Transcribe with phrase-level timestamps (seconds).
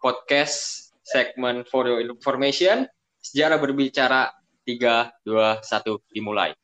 [0.00, 2.88] podcast segmen For Your Information.
[3.20, 4.32] Sejarah berbicara
[4.64, 6.56] 3, 2, 1, dimulai.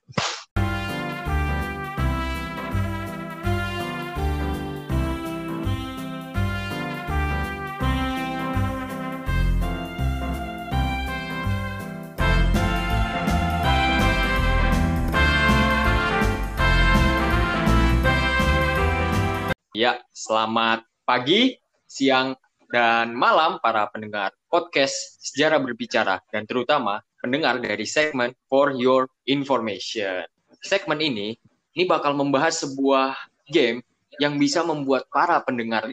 [19.76, 22.32] Ya, selamat pagi, siang,
[22.70, 30.26] dan malam para pendengar podcast Sejarah Berbicara dan terutama pendengar dari segmen For Your Information.
[30.62, 31.38] Segmen ini
[31.76, 33.14] ini bakal membahas sebuah
[33.52, 33.84] game
[34.18, 35.86] yang bisa membuat para pendengar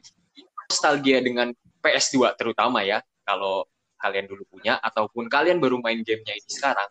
[0.71, 1.51] nostalgia dengan
[1.83, 3.67] PS2 terutama ya, kalau
[3.99, 6.89] kalian dulu punya ataupun kalian baru main gamenya ini sekarang.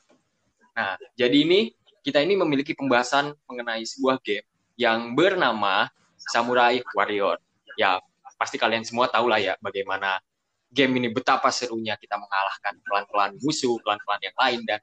[0.76, 1.73] Nah, jadi ini
[2.04, 4.45] kita ini memiliki pembahasan mengenai sebuah game
[4.76, 7.40] yang bernama Samurai Warrior.
[7.80, 8.01] Ya,
[8.42, 10.19] pasti kalian semua tahu lah ya bagaimana
[10.74, 14.82] game ini betapa serunya kita mengalahkan klan-klan musuh, klan-klan yang lain, dan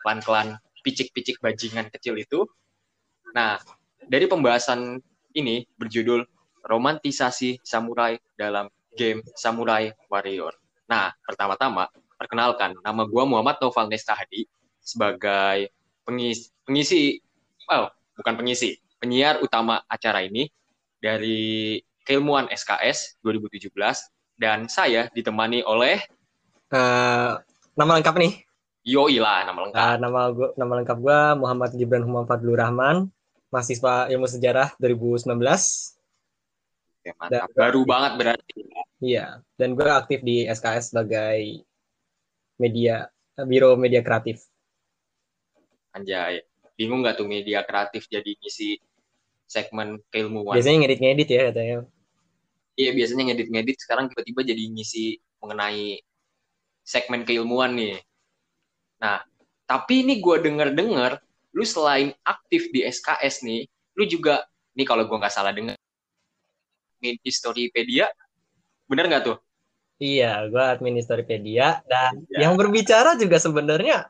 [0.00, 2.48] klan-klan picik-picik bajingan kecil itu.
[3.36, 3.60] Nah,
[4.08, 5.02] dari pembahasan
[5.36, 6.24] ini berjudul
[6.64, 10.56] Romantisasi Samurai dalam game Samurai Warrior.
[10.88, 14.46] Nah, pertama-tama, perkenalkan, nama gue Muhammad Noval Nestahadi
[14.80, 15.74] sebagai
[16.06, 17.18] pengisi, pengisi,
[17.66, 20.46] oh, bukan pengisi, penyiar utama acara ini
[21.02, 23.74] dari Keilmuan SKS 2017
[24.38, 25.98] dan saya ditemani oleh
[26.70, 27.34] uh,
[27.74, 28.32] nama lengkap nih.
[28.86, 29.82] Yoi lah nama lengkap.
[29.82, 33.10] Uh, nama gua, nama lengkap gua Muhammad Gibran Humam Fadlur Rahman,
[33.50, 35.34] mahasiswa Ilmu Sejarah 2019.
[35.34, 37.50] Oke, mantap.
[37.50, 38.70] Dan, Baru banget berarti.
[39.02, 41.66] Iya, dan gua aktif di SKS sebagai
[42.62, 43.10] media
[43.44, 44.46] biro media kreatif.
[45.90, 46.46] Anjay,
[46.78, 48.78] bingung nggak tuh media kreatif jadi ngisi
[49.48, 50.54] segmen keilmuan.
[50.54, 51.78] Biasanya ngedit-ngedit ya katanya.
[52.76, 55.96] Iya, biasanya ngedit-ngedit sekarang tiba-tiba jadi ngisi mengenai
[56.84, 57.96] segmen keilmuan nih.
[59.00, 59.24] Nah,
[59.64, 61.18] tapi ini gue denger-denger,
[61.56, 63.64] lu selain aktif di SKS nih,
[63.96, 64.44] lu juga,
[64.76, 65.74] nih kalau gue nggak salah denger,
[67.00, 68.12] admin Historipedia,
[68.86, 69.38] bener nggak tuh?
[69.96, 72.46] Iya, gue admin Historipedia, dan ya.
[72.46, 74.04] yang berbicara juga sebenarnya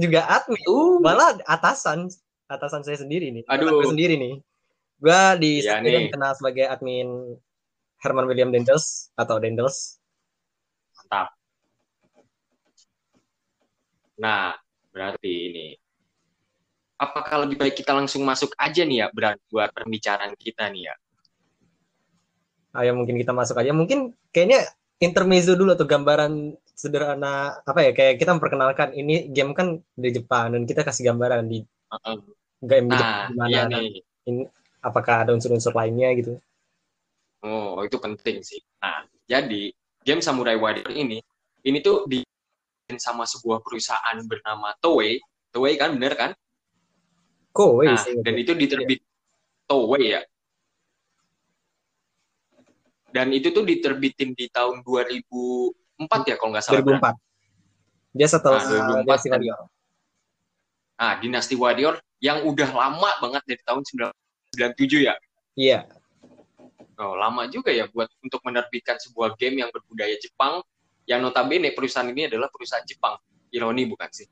[0.00, 0.96] juga admin, uh.
[1.00, 2.08] malah atasan
[2.46, 3.44] atasan saya sendiri nih.
[3.50, 3.84] Aduh.
[3.84, 4.34] Sendiri nih.
[4.96, 7.36] Gue di ya, kenal sebagai admin
[8.02, 10.00] Herman William Dendels atau Dendels.
[10.96, 11.28] Mantap.
[14.16, 14.56] Nah,
[14.92, 15.66] berarti ini
[16.96, 20.94] apakah lebih baik kita langsung masuk aja nih ya berat buat pembicaraan kita nih ya?
[22.76, 23.72] Ayo mungkin kita masuk aja.
[23.72, 24.68] Mungkin kayaknya
[25.00, 30.52] intermezzo dulu atau gambaran sederhana apa ya kayak kita memperkenalkan ini game kan di Jepang
[30.52, 32.20] dan kita kasih gambaran di uh,
[32.60, 34.04] game nah, gimana iya nih.
[34.28, 34.42] Ini,
[34.84, 36.36] apakah ada unsur-unsur lainnya gitu
[37.44, 38.60] oh itu penting sih.
[38.80, 39.74] Nah jadi
[40.06, 41.18] game Samurai Warrior ini
[41.66, 42.22] ini tuh di
[42.94, 45.18] sama sebuah perusahaan bernama Toei.
[45.50, 46.30] Toei kan bener kan?
[47.50, 49.08] Koei nah, dan itu diterbit ya.
[49.66, 50.22] Toei ya.
[53.10, 57.16] Dan itu tuh diterbitin di tahun 2004 ya kalau nggak salah 2004
[58.16, 59.60] dia setelah nah, 2004 Dynasty Warrior.
[60.96, 63.82] Nah Dynasty Warrior yang udah lama banget dari tahun
[64.56, 65.14] 1997 ya.
[65.56, 65.78] Iya.
[66.96, 70.64] Oh, lama juga ya buat untuk menerbitkan sebuah game yang berbudaya Jepang
[71.04, 73.20] yang notabene perusahaan ini adalah perusahaan Jepang.
[73.52, 74.26] Ironi bukan sih?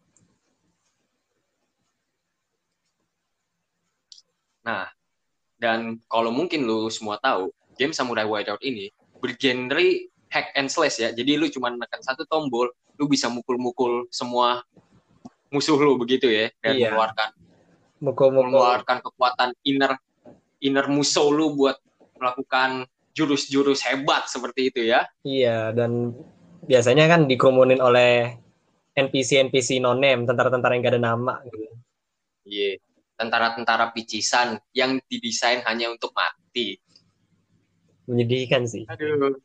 [4.64, 4.88] Nah,
[5.60, 8.88] dan kalau mungkin lu semua tahu, game Samurai Whiteout ini
[9.20, 11.12] bergenre hack and slash ya.
[11.12, 14.64] Jadi lu cuma menekan satu tombol, lu bisa mukul-mukul semua
[15.54, 16.90] musuh lu begitu ya dan iya.
[16.90, 17.28] mengeluarkan
[18.02, 18.42] Moko-moko.
[18.42, 19.92] mengeluarkan kekuatan inner
[20.58, 21.78] inner musuh lu buat
[22.18, 25.06] melakukan jurus-jurus hebat seperti itu ya.
[25.22, 26.14] Iya, dan
[26.66, 28.34] biasanya kan dikrumunin oleh
[28.94, 31.58] NPC-NPC non-name, tentara-tentara yang gak ada nama gitu.
[32.46, 32.78] Iya,
[33.18, 36.78] tentara-tentara picisan yang didesain hanya untuk mati.
[38.06, 38.86] Menyedihkan sih.
[38.86, 39.38] Aduh,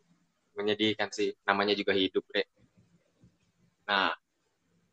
[0.58, 1.34] menyedihkan sih.
[1.48, 2.46] Namanya juga hidup, deh.
[3.90, 4.14] Nah,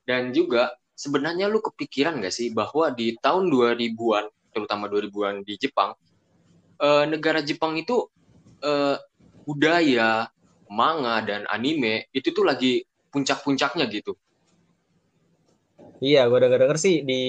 [0.08, 5.92] dan juga sebenarnya lu kepikiran gak sih bahwa di tahun 2000-an, terutama 2000-an di Jepang,
[6.80, 8.08] eh, negara Jepang itu
[8.64, 8.96] eh,
[9.46, 10.28] budaya,
[10.68, 12.82] manga, dan anime itu tuh lagi
[13.12, 14.12] puncak-puncaknya gitu.
[16.02, 17.20] Iya, gue denger-denger sih di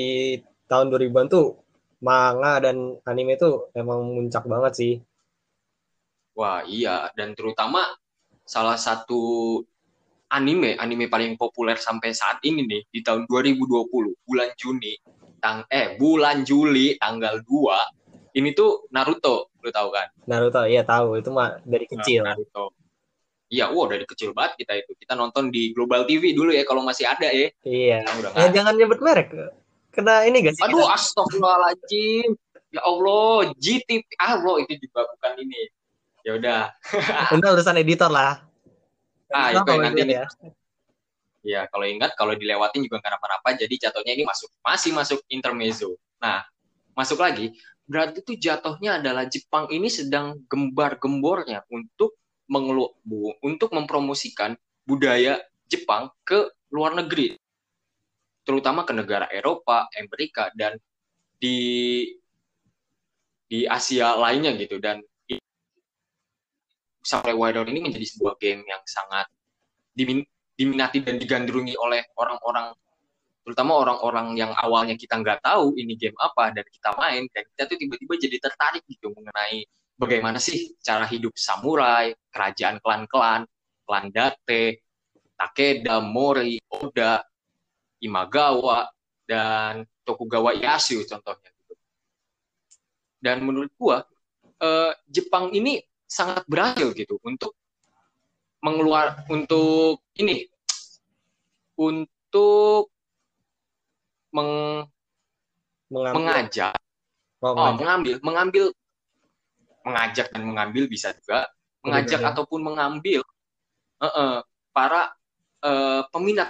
[0.67, 1.55] tahun 2000-an tuh
[2.03, 4.93] manga dan anime tuh emang muncak banget sih.
[6.35, 7.09] Wah, iya.
[7.15, 7.87] Dan terutama
[8.43, 9.63] salah satu
[10.27, 14.95] anime anime paling populer sampai saat ini nih di tahun 2020 bulan Juni
[15.39, 17.96] tang eh bulan Juli tanggal 2
[18.37, 22.77] ini tuh Naruto lu tahu kan Naruto iya tahu itu mah dari nah, kecil Naruto
[23.47, 24.91] Iya, wow dari kecil banget kita itu.
[24.99, 27.47] Kita nonton di Global TV dulu ya kalau masih ada ya.
[27.63, 28.03] Iya.
[28.03, 29.31] Nah, udah Ya, jangan nyebut merek.
[29.95, 30.63] Kena ini gak sih?
[30.67, 32.35] Aduh, astagfirullahaladzim.
[32.75, 34.03] Ya Allah, GTV.
[34.19, 35.71] Ah, bro, itu juga bukan ini.
[36.27, 36.61] Ya udah.
[37.39, 38.43] Itu urusan editor lah.
[39.31, 40.27] Ah, itu yang nanti ya.
[41.43, 43.55] Ya, kalau ingat, kalau dilewatin juga apa-apa.
[43.55, 45.95] Jadi jatuhnya ini masuk masih masuk intermezzo.
[46.19, 46.43] Nah,
[46.91, 47.55] masuk lagi.
[47.87, 52.19] Berarti itu jatuhnya adalah Jepang ini sedang gembar-gembornya untuk
[52.51, 52.91] mengelu
[53.43, 55.39] untuk mempromosikan budaya
[55.71, 57.39] Jepang ke luar negeri,
[58.43, 60.75] terutama ke negara Eropa, Amerika dan
[61.39, 62.03] di
[63.47, 64.79] di Asia lainnya gitu.
[64.83, 64.99] Dan
[65.31, 65.43] i-
[67.03, 69.31] Samurai Warrior ini menjadi sebuah game yang sangat
[69.95, 70.27] dimin-
[70.59, 72.75] diminati dan digandrungi oleh orang-orang
[73.47, 77.63] terutama orang-orang yang awalnya kita nggak tahu ini game apa dan kita main dan kita
[77.63, 79.63] tuh tiba-tiba jadi tertarik gitu mengenai
[79.95, 83.47] bagaimana sih cara hidup samurai, kerajaan klan-klan,
[83.87, 84.83] klan Date,
[85.39, 87.23] Takeda, Mori, Oda,
[88.03, 88.91] Imagawa,
[89.23, 91.73] dan Tokugawa Ieyasu contohnya gitu.
[93.23, 94.03] Dan menurut gua
[94.59, 97.55] eh, Jepang ini sangat berhasil gitu untuk
[98.59, 100.51] mengeluar untuk ini
[101.79, 102.91] untuk
[104.37, 104.51] meng,
[105.91, 106.15] Mengambil.
[106.15, 106.75] mengajak
[107.41, 108.65] Oh, Oh, mengambil, mengambil,
[109.85, 111.47] mengajak dan mengambil bisa juga,
[111.83, 112.29] mengajak Benar-benar.
[112.29, 113.21] ataupun mengambil
[114.03, 114.37] eh, eh,
[114.75, 115.03] para
[115.65, 116.49] eh, peminat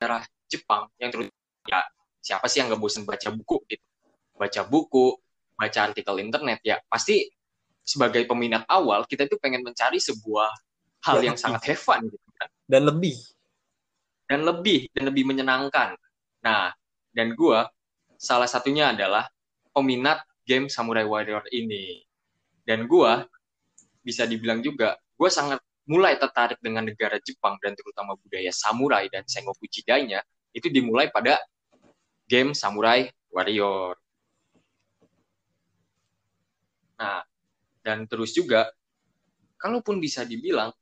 [0.00, 1.28] daerah Jepang yang terus
[1.66, 1.80] ya
[2.22, 3.84] siapa sih yang nggak bosan baca buku gitu,
[4.36, 5.06] baca buku,
[5.58, 7.26] baca artikel internet ya pasti
[7.84, 10.50] sebagai peminat awal kita itu pengen mencari sebuah
[11.06, 13.16] hal Ya, yang sangat have fun gitu kan Dan lebih.
[14.28, 15.96] dan lebih dan lebih menyenangkan.
[16.44, 16.72] Nah,
[17.14, 17.70] dan gua
[18.18, 19.30] salah satunya adalah
[19.70, 22.02] peminat game Samurai Warrior ini.
[22.66, 23.24] Dan gua
[24.02, 29.22] bisa dibilang juga gua sangat mulai tertarik dengan negara Jepang dan terutama budaya samurai dan
[29.28, 30.24] Sengoku Jidai-nya
[30.56, 31.36] itu dimulai pada
[32.24, 33.94] game Samurai Warrior.
[36.96, 37.20] Nah,
[37.84, 38.72] dan terus juga
[39.60, 40.72] kalaupun bisa dibilang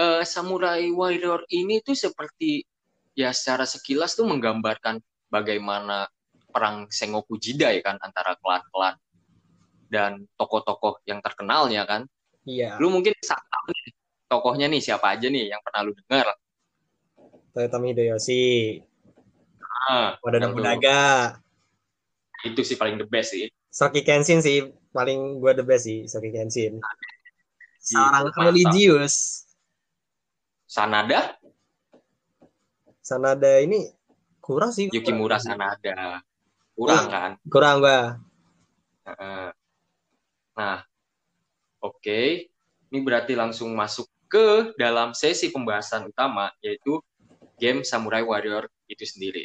[0.00, 2.64] eh, Samurai Warrior ini tuh seperti
[3.12, 6.08] ya secara sekilas tuh menggambarkan bagaimana
[6.48, 8.96] perang Sengoku Jidai kan antara klan-klan
[9.88, 12.04] dan tokoh-tokoh yang terkenalnya kan.
[12.48, 12.80] Iya.
[12.80, 13.88] Lu mungkin tahu nih,
[14.28, 16.32] tokohnya nih siapa aja nih yang pernah lu dengar?
[17.52, 18.80] Toyotomi Hideyoshi.
[19.88, 20.40] Ah, tuh.
[20.40, 21.36] Nobunaga.
[22.46, 23.50] itu sih paling the best sih.
[23.66, 26.78] Soki Kenshin sih paling gue the best sih Soki Kenshin.
[27.82, 28.46] Seorang mantap.
[28.46, 29.42] religius.
[30.68, 31.34] Sanada,
[33.00, 33.88] Sanada ini
[34.48, 34.88] kurang sih.
[34.88, 36.24] Yukimura Sanada.
[36.72, 37.12] Kurang Oh.
[37.12, 37.30] kan?
[37.44, 38.16] Kurang gua.
[39.04, 39.48] Heeh.
[40.56, 40.78] Nah,
[41.84, 42.20] oke.
[42.88, 46.96] Ini berarti langsung masuk ke dalam sesi pembahasan utama, yaitu
[47.60, 49.44] game Samurai Warrior itu sendiri.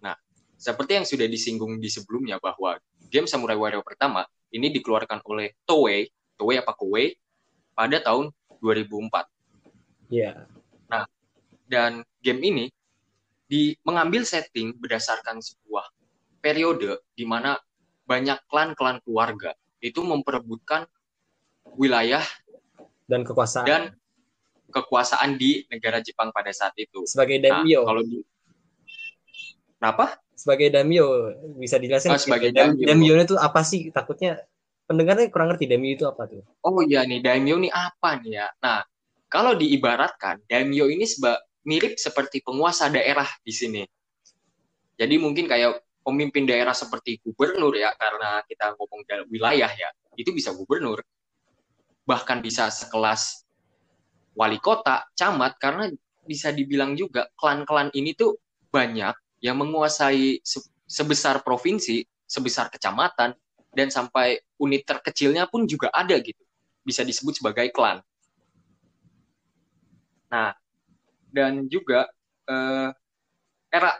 [0.00, 0.16] Nah,
[0.56, 2.80] seperti yang sudah disinggung di sebelumnya bahwa
[3.12, 6.08] game Samurai Warrior pertama ini dikeluarkan oleh Toei,
[6.40, 7.12] Toei apa Koei,
[7.76, 9.28] pada tahun 2004
[10.08, 10.44] Iya.
[11.68, 12.64] dan game ini
[13.52, 15.84] di mengambil setting berdasarkan sebuah
[16.40, 17.60] periode di mana
[18.08, 19.52] banyak klan-klan keluarga
[19.84, 20.88] itu memperebutkan
[21.76, 22.24] wilayah
[23.04, 23.66] Dan kekuasaan.
[23.68, 23.82] dan
[24.72, 27.04] kekuasaan di negara Jepang pada saat itu.
[27.04, 27.84] sebagai Nah, daimyo.
[27.84, 28.24] kalau di
[29.76, 30.16] Kenapa?
[30.32, 31.06] Sebagai daimyo
[31.60, 32.86] bisa dijelasin Oh, sebagai daimyo.
[32.88, 33.92] daimyo itu apa sih?
[33.92, 34.40] Takutnya
[34.88, 36.40] pendengarnya kurang ngerti daimyo itu apa tuh.
[36.64, 38.46] Oh iya nih, daimyo nih apa nih ya?
[38.62, 38.80] Nah,
[39.28, 43.82] kalau diibaratkan, daimyo ini seba, mirip seperti penguasa daerah di sini.
[44.98, 50.34] Jadi mungkin kayak pemimpin daerah seperti gubernur ya, karena kita ngomong dalam wilayah ya, itu
[50.34, 51.00] bisa gubernur.
[52.06, 53.46] Bahkan bisa sekelas
[54.34, 55.88] wali kota, camat, karena
[56.22, 58.38] bisa dibilang juga klan-klan ini tuh
[58.70, 63.34] banyak yang menguasai se- sebesar provinsi, sebesar kecamatan,
[63.72, 66.42] dan sampai unit terkecilnya pun juga ada gitu.
[66.82, 68.02] Bisa disebut sebagai klan.
[70.32, 70.56] Nah,
[71.32, 72.06] dan juga
[72.46, 72.88] eh,
[73.72, 73.92] era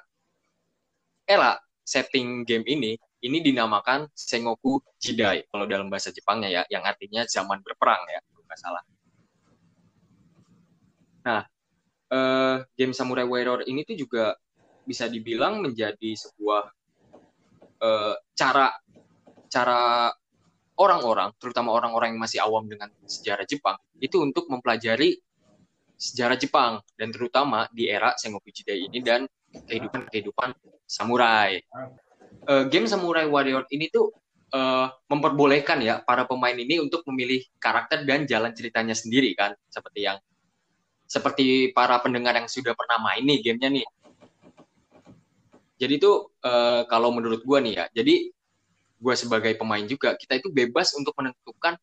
[1.26, 7.22] era setting game ini ini dinamakan Sengoku Jidai kalau dalam bahasa Jepangnya ya, yang artinya
[7.24, 8.82] zaman berperang ya, nggak salah.
[11.22, 11.42] Nah,
[12.10, 14.34] eh, game Samurai Warrior ini tuh juga
[14.82, 16.62] bisa dibilang menjadi sebuah
[17.78, 18.74] eh, cara
[19.46, 20.10] cara
[20.74, 25.14] orang-orang, terutama orang-orang yang masih awam dengan sejarah Jepang, itu untuk mempelajari
[26.02, 30.50] sejarah Jepang dan terutama di era Sengoku Jidai ini dan kehidupan-kehidupan
[30.82, 31.62] samurai.
[32.42, 34.10] Eh, game Samurai Warrior ini tuh
[34.50, 40.10] eh, memperbolehkan ya para pemain ini untuk memilih karakter dan jalan ceritanya sendiri kan, seperti
[40.10, 40.18] yang
[41.12, 43.86] seperti para pendengar yang sudah pernah main nih gamenya nih.
[45.76, 48.32] Jadi tuh uh, kalau menurut gue nih ya, jadi
[49.02, 51.76] gue sebagai pemain juga kita itu bebas untuk menentukan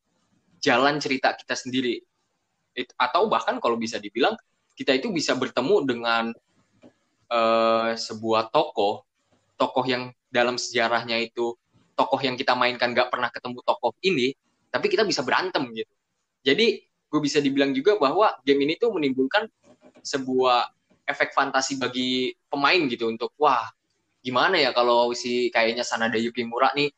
[0.58, 2.02] jalan cerita kita sendiri.
[2.78, 4.38] It, atau bahkan kalau bisa dibilang
[4.78, 6.24] kita itu bisa bertemu dengan
[7.28, 9.04] uh, sebuah tokoh,
[9.60, 11.58] tokoh yang dalam sejarahnya itu
[11.98, 14.32] tokoh yang kita mainkan gak pernah ketemu tokoh ini,
[14.72, 15.94] tapi kita bisa berantem gitu.
[16.48, 19.50] Jadi gue bisa dibilang juga bahwa game ini tuh menimbulkan
[20.00, 20.72] sebuah
[21.10, 23.66] efek fantasi bagi pemain gitu untuk wah
[24.22, 26.94] gimana ya kalau si kayaknya Sanada Yukimura nih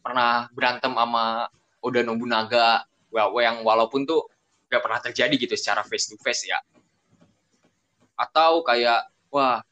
[0.00, 1.46] pernah berantem sama
[1.84, 4.26] Oda Nobunaga yang walaupun tuh
[4.70, 6.58] gak pernah terjadi gitu secara face to face ya.
[8.14, 9.62] Atau kayak wah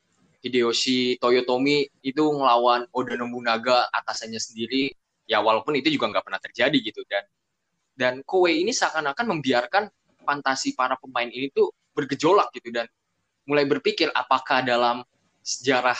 [0.42, 4.90] Hideyoshi Toyotomi itu ngelawan Oda Nobunaga atasannya sendiri
[5.30, 7.06] ya walaupun itu juga nggak pernah terjadi gitu.
[7.06, 7.24] Dan
[7.94, 9.86] dan Koei ini seakan-akan membiarkan
[10.26, 12.90] fantasi para pemain ini tuh bergejolak gitu dan
[13.46, 15.06] mulai berpikir apakah dalam
[15.42, 15.98] sejarah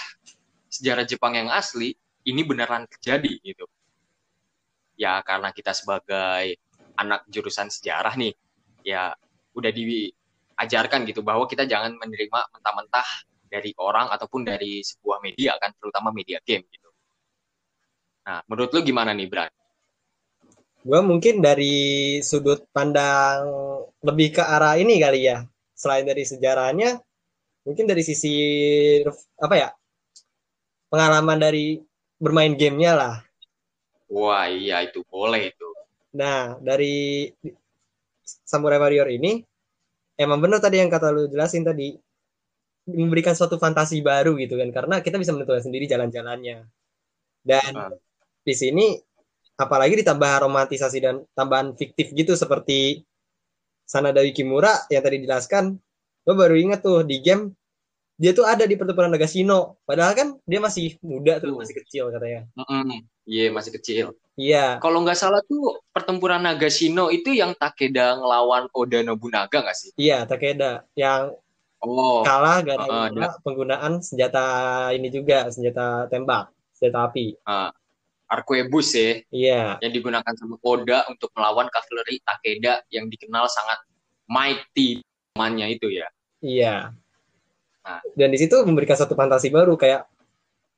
[0.66, 1.94] sejarah Jepang yang asli
[2.26, 3.66] ini beneran terjadi gitu.
[4.98, 6.58] Ya karena kita sebagai
[6.98, 8.34] anak jurusan sejarah nih
[8.82, 9.14] ya
[9.56, 13.08] udah diajarkan gitu bahwa kita jangan menerima mentah-mentah
[13.46, 16.88] dari orang ataupun dari sebuah media kan terutama media game gitu.
[18.26, 19.52] Nah menurut lu gimana nih Bran?
[20.82, 23.46] gue mungkin dari sudut pandang
[24.02, 25.46] lebih ke arah ini kali ya.
[25.78, 26.98] Selain dari sejarahnya
[27.62, 28.34] mungkin dari sisi
[29.38, 29.68] apa ya
[30.90, 31.78] pengalaman dari
[32.18, 33.14] bermain gamenya lah.
[34.10, 35.68] Wah iya itu boleh itu.
[36.18, 37.30] Nah dari
[38.24, 39.42] Samurai Warrior ini
[40.16, 41.94] emang benar tadi yang kata lu jelasin tadi
[42.86, 46.66] memberikan suatu fantasi baru gitu kan karena kita bisa menentukan sendiri jalan-jalannya
[47.46, 47.94] dan uh.
[48.42, 48.98] di sini
[49.58, 53.06] apalagi ditambah romantisasi dan tambahan fiktif gitu seperti
[53.86, 55.78] Sanada Kimura yang tadi dijelaskan
[56.22, 57.54] gue baru inget tuh di game
[58.20, 62.46] dia tuh ada di pertempuran Nagasino padahal kan dia masih muda tuh masih kecil katanya
[62.52, 62.98] iya mm -mm.
[63.26, 64.70] yeah, masih kecil iya yeah.
[64.78, 70.28] kalau nggak salah tuh pertempuran Nagasino itu yang Takeda ngelawan Oda Nobunaga nggak sih iya
[70.28, 71.34] Takeda yang
[71.82, 72.22] oh.
[72.22, 74.44] kalah gara-gara uh, penggunaan senjata
[74.94, 77.72] ini juga senjata tembak senjata api uh,
[78.32, 79.20] Arquebus ya.
[79.28, 79.62] Iya.
[79.84, 83.84] Yang digunakan sama Oda untuk melawan kavaleri Takeda yang dikenal sangat
[84.24, 85.04] mighty
[85.36, 86.08] temannya itu ya.
[86.40, 86.74] Iya.
[86.88, 87.01] Nah.
[88.14, 90.06] Dan di situ memberikan satu fantasi baru kayak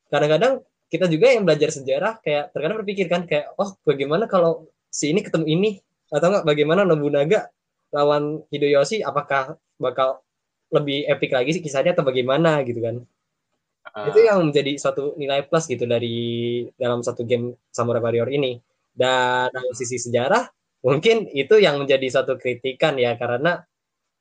[0.08, 5.10] kadang-kadang kita juga yang belajar sejarah kayak terkadang berpikir kan kayak oh bagaimana kalau si
[5.10, 5.70] ini ketemu ini?
[6.12, 7.50] Atau enggak bagaimana Nobunaga
[7.90, 9.02] lawan Hideyoshi?
[9.02, 10.22] Apakah bakal
[10.70, 12.62] lebih epic lagi sih kisahnya atau bagaimana?
[12.62, 13.02] Gitu kan.
[13.84, 16.16] Uh, itu yang menjadi suatu nilai plus gitu dari
[16.78, 18.62] dalam satu game Samurai Warrior ini.
[18.94, 20.46] Dan dari sisi sejarah,
[20.86, 23.66] mungkin itu yang menjadi satu kritikan ya karena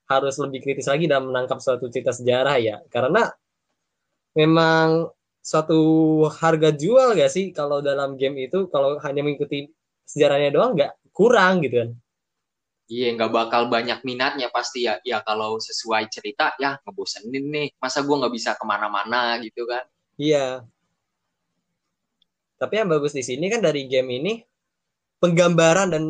[0.10, 2.78] harus lebih kritis lagi dalam menangkap suatu cerita sejarah ya.
[2.88, 3.28] Karena
[4.38, 5.10] memang
[5.44, 5.80] suatu
[6.40, 9.68] harga jual gak sih kalau dalam game itu kalau hanya mengikuti
[10.08, 11.92] sejarahnya doang nggak kurang gitu kan
[12.92, 15.00] Iya, nggak bakal banyak minatnya pasti ya.
[15.08, 17.68] Ya kalau sesuai cerita, ya ngebosenin nih.
[17.80, 19.88] Masa gue nggak bisa ke mana-mana gitu kan?
[20.20, 20.68] Iya.
[22.60, 24.34] Tapi yang bagus di sini kan dari game ini
[25.18, 26.04] penggambaran dan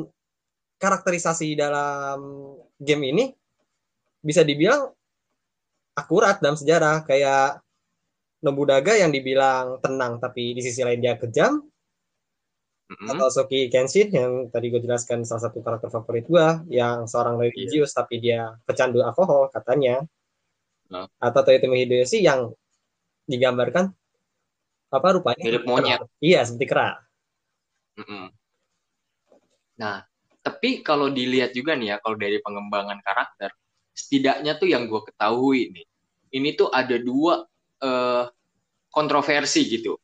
[0.81, 2.19] karakterisasi dalam
[2.81, 3.23] game ini
[4.23, 4.89] bisa dibilang
[5.93, 7.03] akurat dalam sejarah.
[7.03, 7.61] Kayak
[8.43, 11.59] Nobunaga yang dibilang tenang tapi di sisi lain dia kejam.
[12.83, 17.39] Hmm atau Soki Kenshin yang tadi gue jelaskan salah satu karakter favorit gue yang seorang
[17.39, 17.97] religius yeah.
[17.97, 20.03] tapi dia pecandu alkohol katanya.
[20.93, 21.09] Nah.
[21.17, 22.53] atau Toyotomi Hideyoshi yang
[23.25, 23.89] digambarkan
[24.93, 26.05] apa rupanya mirip monyet.
[26.21, 27.01] iya seperti kera
[27.97, 28.25] mm-hmm.
[29.81, 30.05] nah
[30.45, 33.49] tapi kalau dilihat juga nih ya kalau dari pengembangan karakter
[33.93, 35.85] setidaknya tuh yang gue ketahui nih
[36.33, 37.45] ini tuh ada dua
[37.81, 38.25] uh,
[38.89, 39.97] kontroversi gitu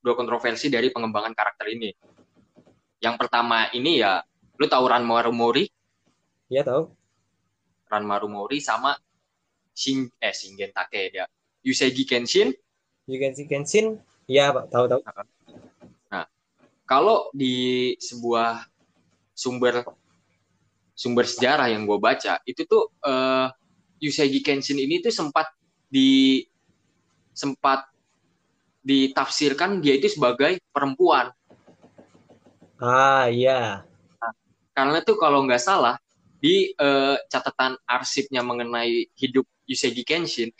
[0.00, 1.92] dua kontroversi dari pengembangan karakter ini.
[3.00, 4.20] Yang pertama ini ya,
[4.56, 5.68] lu tahu Ranmaru Mori?
[6.48, 6.82] Iya tahu.
[7.88, 8.96] Ranmaru Mori sama
[9.76, 11.28] Shin eh Shingen Takeda.
[11.64, 12.52] Yusegi Kenshin?
[13.08, 15.00] Yusegi Kenshin, iya Pak, tahu tahu.
[16.08, 16.24] Nah,
[16.88, 18.64] kalau di sebuah
[19.36, 19.84] sumber
[21.00, 23.48] sumber sejarah yang gue baca itu tuh uh,
[24.04, 25.48] Yusegi Kenshin ini tuh sempat
[25.88, 26.44] di
[27.32, 27.88] sempat
[28.84, 31.32] ditafsirkan dia itu sebagai perempuan.
[32.76, 33.84] Ah iya.
[34.20, 34.32] Nah,
[34.76, 35.96] karena tuh kalau nggak salah
[36.36, 40.52] di uh, catatan arsipnya mengenai hidup Yusegi Kenshin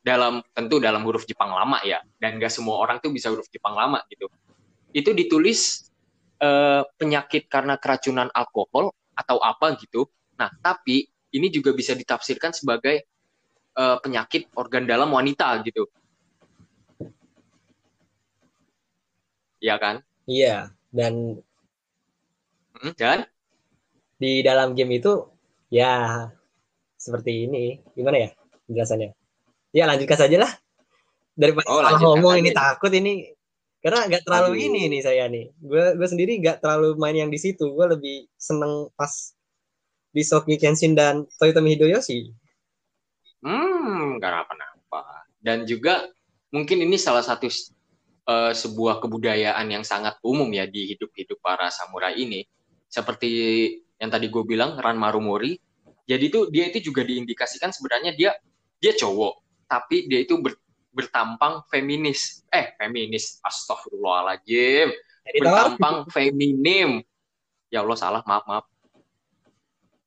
[0.00, 3.76] dalam tentu dalam huruf Jepang lama ya dan nggak semua orang tuh bisa huruf Jepang
[3.76, 4.24] lama gitu.
[4.92, 5.92] Itu ditulis
[6.40, 10.10] uh, penyakit karena keracunan alkohol atau apa gitu.
[10.36, 13.06] Nah tapi ini juga bisa ditafsirkan sebagai
[13.74, 15.90] uh, penyakit organ dalam wanita gitu.
[19.58, 19.96] Iya kan?
[20.28, 21.40] Iya, dan
[22.76, 23.28] hmm, dan
[24.16, 25.28] di dalam game itu
[25.68, 26.28] ya
[26.96, 27.80] seperti ini.
[27.92, 28.30] Gimana ya
[28.68, 29.10] penjelasannya?
[29.74, 30.52] Ya lanjutkan saja lah.
[31.34, 33.33] Daripada oh, ngomong ini takut ini
[33.84, 34.64] karena nggak terlalu Aduh.
[34.64, 35.52] ini nih saya nih.
[35.60, 37.68] Gue gue sendiri nggak terlalu main yang di situ.
[37.68, 39.12] Gue lebih seneng pas
[40.08, 42.32] di Soki Kenshin dan Toyotomi Hideyoshi.
[43.44, 45.28] Hmm, nggak apa-apa.
[45.36, 46.08] Dan juga
[46.48, 47.44] mungkin ini salah satu
[48.24, 52.40] uh, sebuah kebudayaan yang sangat umum ya di hidup-hidup para samurai ini.
[52.88, 53.28] Seperti
[54.00, 55.60] yang tadi gue bilang, Ran Marumori.
[56.08, 58.32] Jadi itu dia itu juga diindikasikan sebenarnya dia
[58.80, 60.56] dia cowok, tapi dia itu ber,
[60.94, 62.46] bertampang feminis.
[62.54, 63.42] Eh, feminis.
[63.42, 64.94] Astagfirullahaladzim.
[65.42, 67.02] Bertampang feminim.
[67.68, 68.64] Ya Allah salah, maaf maaf.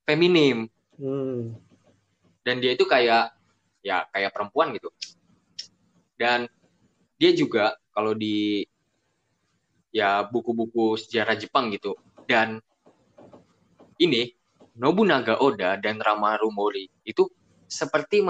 [0.08, 0.72] Feminim.
[0.96, 1.54] Hmm.
[2.48, 3.36] Dan dia itu kayak
[3.84, 4.88] ya kayak perempuan gitu.
[6.16, 6.48] Dan
[7.20, 8.64] dia juga kalau di
[9.92, 11.98] ya buku-buku sejarah Jepang gitu
[12.30, 12.62] dan
[13.98, 14.30] ini
[14.78, 17.26] Nobunaga Oda dan Ramaru Mori itu
[17.66, 18.22] seperti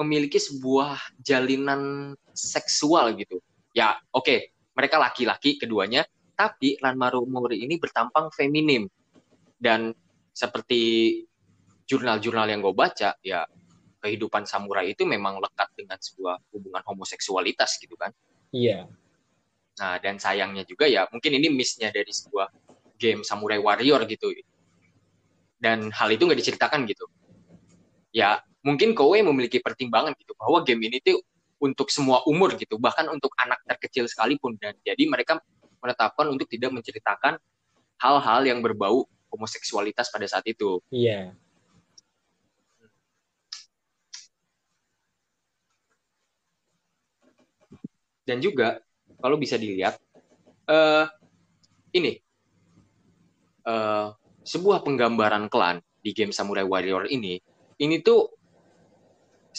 [0.00, 3.38] memiliki sebuah jalinan seksual gitu.
[3.76, 4.38] Ya, oke, okay,
[4.72, 8.88] mereka laki-laki keduanya, tapi Ranmaru Mori ini bertampang feminim.
[9.60, 9.92] Dan
[10.32, 11.22] seperti
[11.84, 13.44] jurnal-jurnal yang gue baca, ya
[14.00, 18.10] kehidupan samurai itu memang lekat dengan sebuah hubungan homoseksualitas gitu kan.
[18.50, 18.88] Iya.
[19.76, 22.48] Nah, dan sayangnya juga ya mungkin ini missnya dari sebuah
[22.96, 24.32] game Samurai Warrior gitu.
[25.60, 27.04] Dan hal itu nggak diceritakan gitu.
[28.10, 31.20] Ya, mungkin Kowe memiliki pertimbangan gitu bahwa game ini tuh
[31.60, 34.56] untuk semua umur gitu, bahkan untuk anak terkecil sekalipun.
[34.56, 35.40] Dan jadi mereka
[35.80, 37.36] menetapkan untuk tidak menceritakan
[38.00, 40.80] hal-hal yang berbau homoseksualitas pada saat itu.
[40.88, 41.36] Iya.
[48.24, 48.80] Dan juga
[49.18, 49.98] kalau bisa dilihat
[50.70, 51.04] uh,
[51.92, 52.14] ini
[53.66, 54.14] uh,
[54.46, 57.42] sebuah penggambaran klan di game Samurai Warrior ini
[57.82, 58.39] ini tuh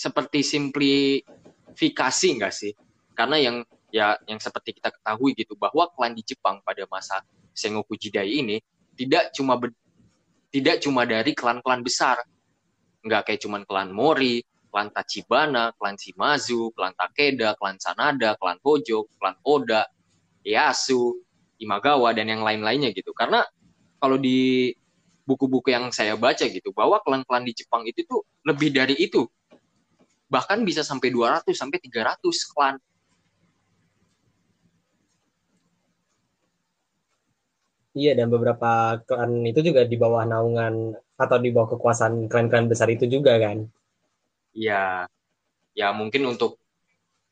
[0.01, 2.73] seperti simplifikasi enggak sih
[3.13, 3.57] karena yang
[3.93, 7.21] ya yang seperti kita ketahui gitu bahwa klan di Jepang pada masa
[7.53, 8.57] Sengoku Jidai ini
[8.97, 9.69] tidak cuma ber,
[10.49, 12.17] tidak cuma dari klan-klan besar
[13.01, 19.09] nggak kayak cuman klan Mori, klan Tachibana, klan Shimazu, klan Takeda, klan Sanada, klan Hojo,
[19.17, 19.89] klan Oda,
[20.45, 21.17] Yasu,
[21.57, 23.11] Imagawa dan yang lain-lainnya gitu.
[23.13, 23.41] Karena
[23.97, 24.69] kalau di
[25.25, 29.25] buku-buku yang saya baca gitu bahwa klan-klan di Jepang itu tuh lebih dari itu.
[30.31, 32.75] Bahkan bisa sampai 200 sampai 300 klan.
[37.91, 42.89] Iya, dan beberapa klan itu juga di bawah naungan atau di bawah kekuasaan klan-klan besar
[42.89, 43.69] itu juga kan
[44.57, 45.07] ya
[45.77, 46.59] ya mungkin untuk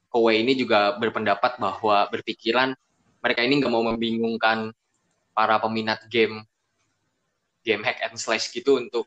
[0.09, 2.73] Kowe ini juga berpendapat bahwa berpikiran
[3.21, 4.73] mereka ini nggak mau membingungkan
[5.37, 6.41] para peminat game
[7.61, 9.05] game hack and slash gitu untuk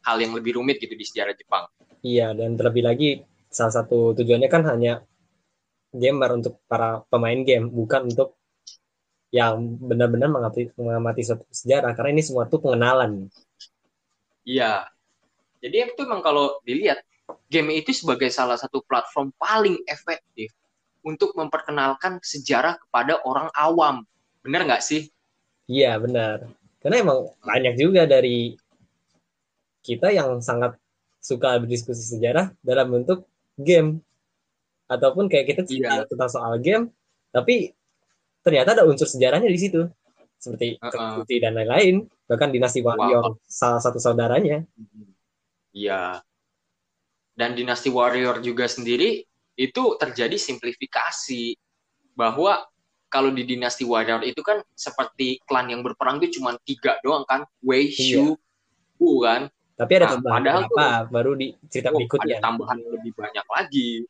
[0.00, 1.68] hal yang lebih rumit gitu di sejarah Jepang.
[2.00, 3.10] Iya, dan terlebih lagi
[3.52, 5.04] salah satu tujuannya kan hanya
[5.92, 8.40] gamer untuk para pemain game, bukan untuk
[9.30, 13.28] yang benar-benar mengamati, mengamati suatu sejarah, karena ini semua tuh pengenalan.
[14.48, 14.88] Iya.
[15.60, 17.04] Jadi itu memang kalau dilihat
[17.52, 20.56] game itu sebagai salah satu platform paling efektif
[21.04, 24.08] untuk memperkenalkan sejarah kepada orang awam.
[24.40, 25.12] Benar nggak sih?
[25.68, 26.48] Iya, benar.
[26.80, 28.56] Karena emang banyak juga dari
[29.84, 30.79] kita yang sangat
[31.20, 33.28] suka berdiskusi sejarah dalam bentuk
[33.60, 34.00] game.
[34.90, 36.08] Ataupun kayak kita cerita iya.
[36.08, 36.90] tentang soal game,
[37.30, 37.70] tapi
[38.42, 39.86] ternyata ada unsur sejarahnya di situ.
[40.40, 41.22] Seperti uh -uh.
[41.22, 42.10] dan lain-lain.
[42.26, 43.38] Bahkan dinasti Warrior, wow.
[43.46, 44.66] salah satu saudaranya.
[45.70, 46.18] Iya
[47.40, 49.24] dan dinasti warrior juga sendiri
[49.56, 51.56] itu terjadi simplifikasi
[52.12, 52.68] bahwa
[53.08, 57.48] kalau di dinasti warrior itu kan seperti klan yang berperang itu cuma tiga doang kan
[57.64, 58.36] Wei Shu
[59.00, 59.16] iya.
[59.24, 59.42] kan
[59.80, 63.46] tapi ada nah, tambahan padahal apa baru di cerita oh, berikutnya ada tambahan lebih banyak
[63.48, 64.04] lagi.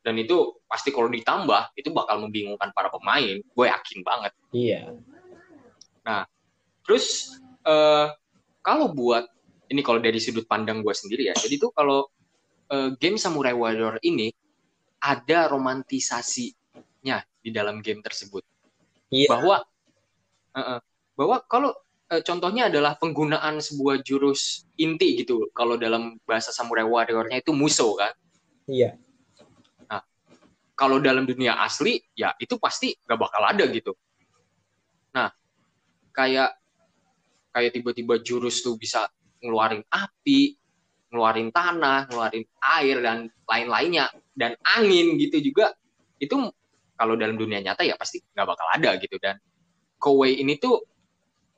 [0.00, 3.36] Dan itu pasti kalau ditambah itu bakal membingungkan para pemain.
[3.52, 4.32] Gue yakin banget.
[4.56, 4.96] Iya.
[6.08, 6.24] Nah
[6.88, 7.36] terus
[7.68, 8.08] uh,
[8.64, 9.28] kalau buat
[9.68, 11.36] ini kalau dari sudut pandang gue sendiri ya.
[11.36, 12.08] Jadi tuh kalau
[12.72, 14.32] uh, game Samurai Warrior ini
[15.04, 18.40] ada romantisasinya di dalam game tersebut.
[19.12, 19.28] Iya.
[19.28, 19.60] Bahwa
[20.56, 20.78] uh, uh,
[21.12, 21.76] bahwa kalau
[22.22, 25.50] contohnya adalah penggunaan sebuah jurus inti gitu.
[25.50, 28.12] Kalau dalam bahasa Samurai Warrior-nya itu muso kan.
[28.68, 28.94] Iya.
[29.88, 30.02] Nah,
[30.78, 33.96] kalau dalam dunia asli ya itu pasti gak bakal ada gitu.
[35.16, 35.32] Nah,
[36.14, 36.54] kayak
[37.54, 39.06] kayak tiba-tiba jurus tuh bisa
[39.42, 40.58] ngeluarin api,
[41.10, 42.44] ngeluarin tanah, ngeluarin
[42.78, 45.70] air dan lain-lainnya dan angin gitu juga
[46.18, 46.34] itu
[46.98, 49.38] kalau dalam dunia nyata ya pasti nggak bakal ada gitu dan
[49.98, 50.93] Kowei ini tuh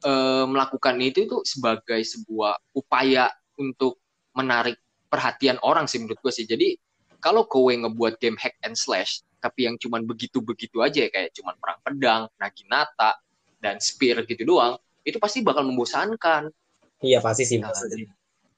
[0.06, 0.12] e,
[0.46, 3.26] melakukan itu tuh sebagai sebuah upaya
[3.58, 3.98] untuk
[4.38, 4.78] menarik
[5.10, 6.78] perhatian orang sih menurut gue sih jadi
[7.18, 11.54] kalau Kowei ngebuat game hack and slash tapi yang cuman begitu-begitu aja ya, kayak cuman
[11.60, 13.18] perang pedang, naginata
[13.58, 16.50] dan spear gitu doang itu pasti bakal membosankan
[17.02, 17.74] iya pasti sih nah,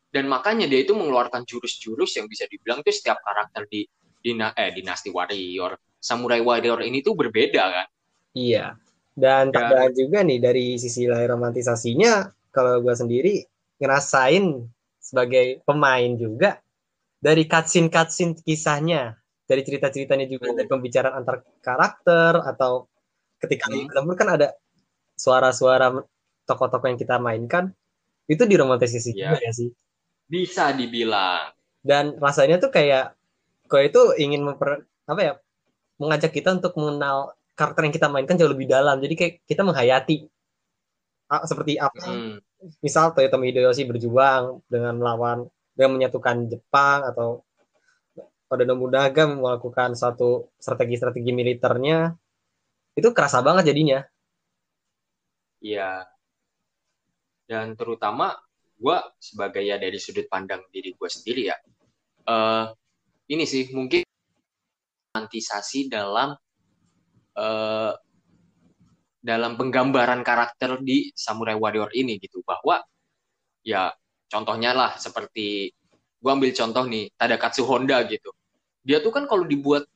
[0.08, 3.84] dan makanya dia itu mengeluarkan jurus-jurus yang bisa dibilang tuh setiap karakter di
[4.18, 7.86] Dina, eh Dinasti Warrior, Samurai Warrior ini tuh berbeda kan?
[8.34, 8.74] Iya.
[9.18, 13.42] Dan tambahan juga nih dari sisi lahir romantisasinya, kalau gue sendiri
[13.82, 14.62] ngerasain
[15.02, 16.62] sebagai pemain juga
[17.18, 20.56] dari cutscene cutscene kisahnya, dari cerita-ceritanya juga, oh.
[20.56, 22.86] dari pembicaraan antar karakter atau
[23.42, 23.90] ketika hmm.
[23.90, 24.54] di kan ada
[25.18, 25.98] suara-suara
[26.46, 27.74] tokoh-tokoh yang kita mainkan
[28.30, 29.34] itu diromantisasi yeah.
[29.34, 29.70] juga ya sih
[30.28, 31.56] bisa dibilang.
[31.80, 33.16] Dan rasanya tuh kayak
[33.66, 35.32] kau itu ingin memper apa ya
[35.96, 39.02] mengajak kita untuk mengenal karakter yang kita mainkan jauh lebih dalam.
[39.02, 40.30] Jadi kayak kita menghayati
[41.42, 42.06] seperti apa.
[42.06, 42.38] Hmm.
[42.78, 47.42] Misal Toyotomi Hideyoshi berjuang dengan melawan dengan menyatukan Jepang atau
[48.48, 52.14] Oda Nobunaga melakukan satu strategi-strategi militernya
[52.96, 54.00] itu kerasa banget jadinya.
[55.58, 56.06] Iya.
[57.44, 58.38] Dan terutama
[58.78, 61.56] gue sebagai ya dari sudut pandang diri gue sendiri ya
[62.30, 62.70] uh,
[63.26, 64.06] ini sih mungkin
[65.18, 66.38] antisasi dalam
[67.38, 67.92] uh,
[69.22, 72.82] dalam penggambaran karakter di Samurai Warrior ini gitu bahwa
[73.62, 73.94] ya
[74.30, 75.70] contohnya lah seperti
[76.18, 78.34] gue ambil contoh nih Tadakatsu Honda gitu.
[78.82, 79.86] Dia tuh kan kalau dibuat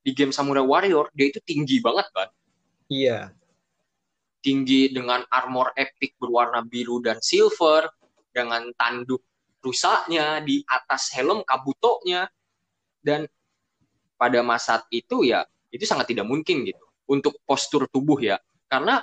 [0.00, 2.28] di game Samurai Warrior dia itu tinggi banget kan
[2.90, 3.32] iya.
[4.40, 7.84] Tinggi dengan armor epic berwarna biru dan silver
[8.32, 9.20] dengan tanduk
[9.60, 12.24] rusaknya di atas helm kabutonya.
[13.00, 13.28] Dan
[14.16, 18.38] pada masa itu ya itu sangat tidak mungkin gitu untuk postur tubuh ya.
[18.70, 19.02] Karena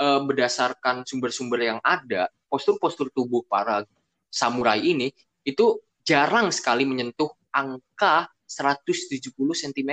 [0.00, 3.84] e, berdasarkan sumber-sumber yang ada postur-postur tubuh para
[4.32, 5.12] samurai ini
[5.44, 9.90] itu jarang sekali menyentuh angka 170 cm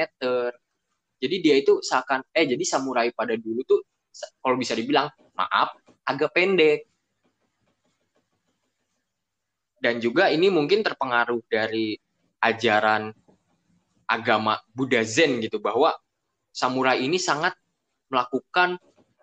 [1.21, 3.85] jadi dia itu seakan eh jadi samurai pada dulu tuh
[4.41, 5.05] kalau bisa dibilang
[5.37, 6.89] maaf agak pendek.
[9.81, 11.97] Dan juga ini mungkin terpengaruh dari
[12.41, 13.09] ajaran
[14.05, 15.93] agama Buddha Zen gitu bahwa
[16.51, 17.55] samurai ini sangat
[18.11, 18.75] melakukan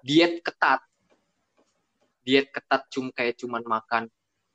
[0.02, 0.80] diet ketat.
[2.24, 4.04] Diet ketat cuma kayak cuman makan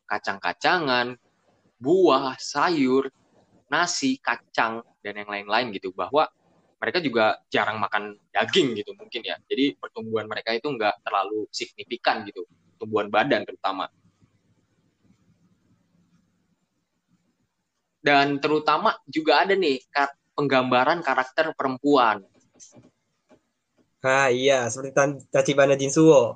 [0.06, 1.18] kacang-kacangan,
[1.82, 3.10] buah, sayur,
[3.70, 6.30] nasi, kacang dan yang lain-lain gitu bahwa
[6.78, 9.40] mereka juga jarang makan daging gitu mungkin ya.
[9.48, 13.88] Jadi pertumbuhan mereka itu nggak terlalu signifikan gitu, pertumbuhan badan terutama.
[18.04, 19.80] dan terutama juga ada nih
[20.36, 22.20] penggambaran karakter perempuan.
[24.04, 24.92] Ah iya, seperti
[25.32, 26.36] Tachibana Jinsuo.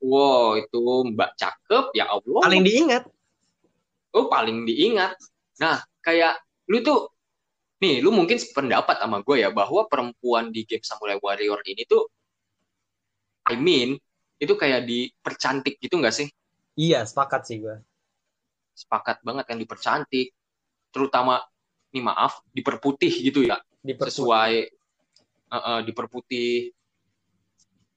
[0.00, 0.80] Wow, itu
[1.12, 2.40] Mbak cakep ya Allah.
[2.46, 3.02] Paling diingat.
[4.14, 5.18] Oh, paling diingat.
[5.60, 6.40] Nah, kayak
[6.70, 7.10] lu tuh
[7.82, 12.06] nih, lu mungkin pendapat sama gue ya bahwa perempuan di game Samurai Warrior ini tuh
[13.50, 13.98] I mean,
[14.38, 16.28] itu kayak dipercantik gitu gak sih?
[16.78, 17.76] Iya, sepakat sih gue.
[18.78, 20.32] Sepakat banget kan dipercantik
[20.90, 21.42] terutama
[21.90, 24.10] ini maaf diperputih gitu ya diperputih.
[24.10, 24.54] sesuai
[25.50, 26.72] uh, uh, diperputih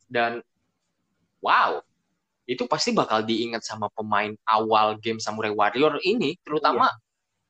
[0.09, 0.41] dan
[1.39, 1.79] wow
[2.43, 6.99] itu pasti bakal diingat sama pemain awal game Samurai Warrior ini terutama iya.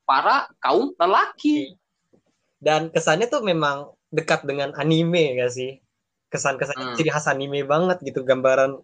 [0.05, 1.73] para kaum lelaki
[2.61, 5.81] dan kesannya tuh memang dekat dengan anime gak sih
[6.29, 6.95] kesan-kesan hmm.
[6.97, 8.77] ciri khas anime banget gitu gambaran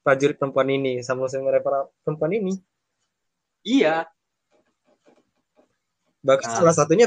[0.00, 1.60] prajurit perempuan ini sama samurai
[2.04, 2.56] perempuan ini
[3.60, 4.08] iya
[6.20, 6.56] Bahkan nah.
[6.60, 7.06] salah satunya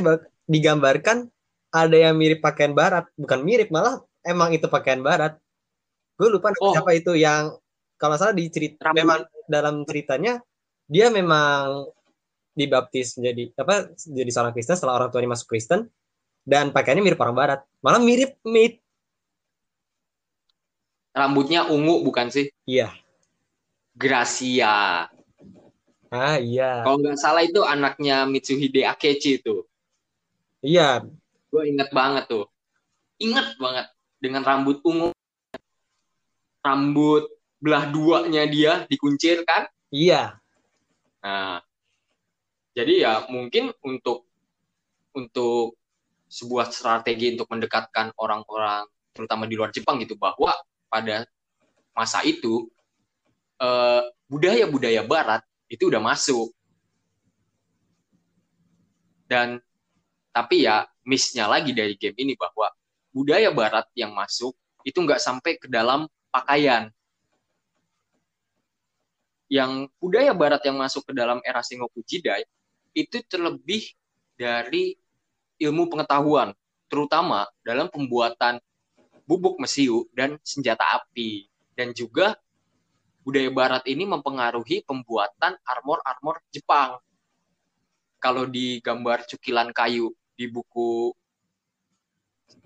[0.49, 1.29] digambarkan
[1.73, 5.33] ada yang mirip pakaian barat, bukan mirip malah emang itu pakaian barat.
[6.13, 6.77] Gue lupa oh.
[6.77, 7.57] siapa itu yang
[7.97, 10.37] kalau salah di cerita memang dalam ceritanya
[10.85, 11.89] dia memang
[12.53, 15.89] dibaptis menjadi apa jadi seorang Kristen setelah orang tuanya masuk Kristen
[16.45, 17.59] dan pakaiannya mirip orang barat.
[17.81, 18.77] Malah mirip mit.
[21.13, 22.53] Rambutnya ungu bukan sih?
[22.69, 22.93] Iya.
[23.97, 25.07] Gracia.
[26.13, 26.85] Ah iya.
[26.85, 29.65] Kalau nggak salah itu anaknya Mitsuhide Akechi itu.
[30.61, 31.01] Iya.
[31.53, 32.49] Gue inget banget tuh.
[33.21, 33.85] Ingat banget
[34.17, 35.13] dengan rambut ungu,
[36.65, 37.29] rambut
[37.61, 39.69] belah duanya dia dikuncir kan?
[39.93, 40.41] Iya.
[41.21, 41.61] Nah,
[42.73, 44.25] jadi ya mungkin untuk
[45.13, 45.77] untuk
[46.25, 50.57] sebuah strategi untuk mendekatkan orang-orang terutama di luar Jepang gitu bahwa
[50.89, 51.29] pada
[51.93, 52.65] masa itu
[53.61, 56.49] eh, budaya-budaya Barat itu udah masuk.
[59.33, 59.57] dan
[60.33, 62.73] tapi ya missnya lagi dari game ini bahwa
[63.13, 66.89] budaya barat yang masuk itu nggak sampai ke dalam pakaian
[69.47, 72.41] yang budaya barat yang masuk ke dalam era Sengoku Jidai
[72.97, 73.85] itu terlebih
[74.33, 74.97] dari
[75.61, 76.57] ilmu pengetahuan
[76.89, 78.57] terutama dalam pembuatan
[79.29, 81.45] bubuk mesiu dan senjata api
[81.77, 82.33] dan juga
[83.23, 86.99] budaya barat ini mempengaruhi pembuatan armor-armor Jepang.
[88.19, 91.13] Kalau di gambar cukilan kayu di buku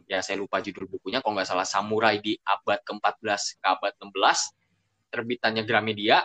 [0.08, 5.12] ya saya lupa judul bukunya kalau nggak salah samurai di abad ke-14 ke abad 16
[5.12, 6.24] terbitannya Gramedia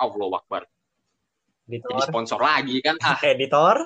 [0.00, 0.64] Allah Akbar
[1.68, 1.88] editor.
[1.92, 3.20] jadi sponsor lagi kan ah.
[3.36, 3.76] editor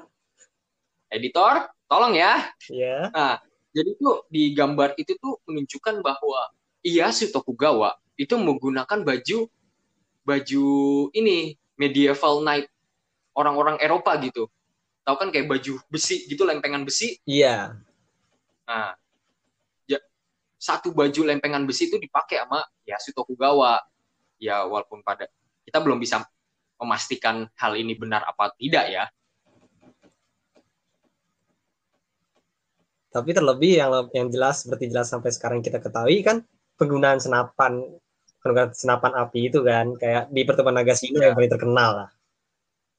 [1.11, 1.55] editor
[1.91, 3.03] tolong ya ya yeah.
[3.11, 3.35] nah
[3.73, 6.53] jadi tuh di gambar itu tuh menunjukkan bahwa
[6.85, 9.49] Ieyasu Tokugawa itu menggunakan baju
[10.23, 10.67] baju
[11.17, 12.69] ini medieval knight
[13.35, 14.47] orang-orang Eropa gitu.
[15.03, 17.19] Tahu kan kayak baju besi gitu lempengan besi?
[17.27, 17.75] Iya.
[18.71, 18.95] Nah,
[19.91, 19.99] ya,
[20.55, 23.83] satu baju lempengan besi itu dipakai sama ya Tokugawa.
[24.39, 25.27] Ya walaupun pada
[25.67, 26.23] kita belum bisa
[26.79, 29.05] memastikan hal ini benar apa tidak ya.
[33.13, 36.43] Tapi terlebih yang yang jelas seperti jelas sampai sekarang kita ketahui kan
[36.81, 37.79] penggunaan senapan
[38.43, 41.31] penggunaan senapan api itu kan kayak di pertemuan Nagasino yeah.
[41.31, 42.11] yang paling terkenal lah.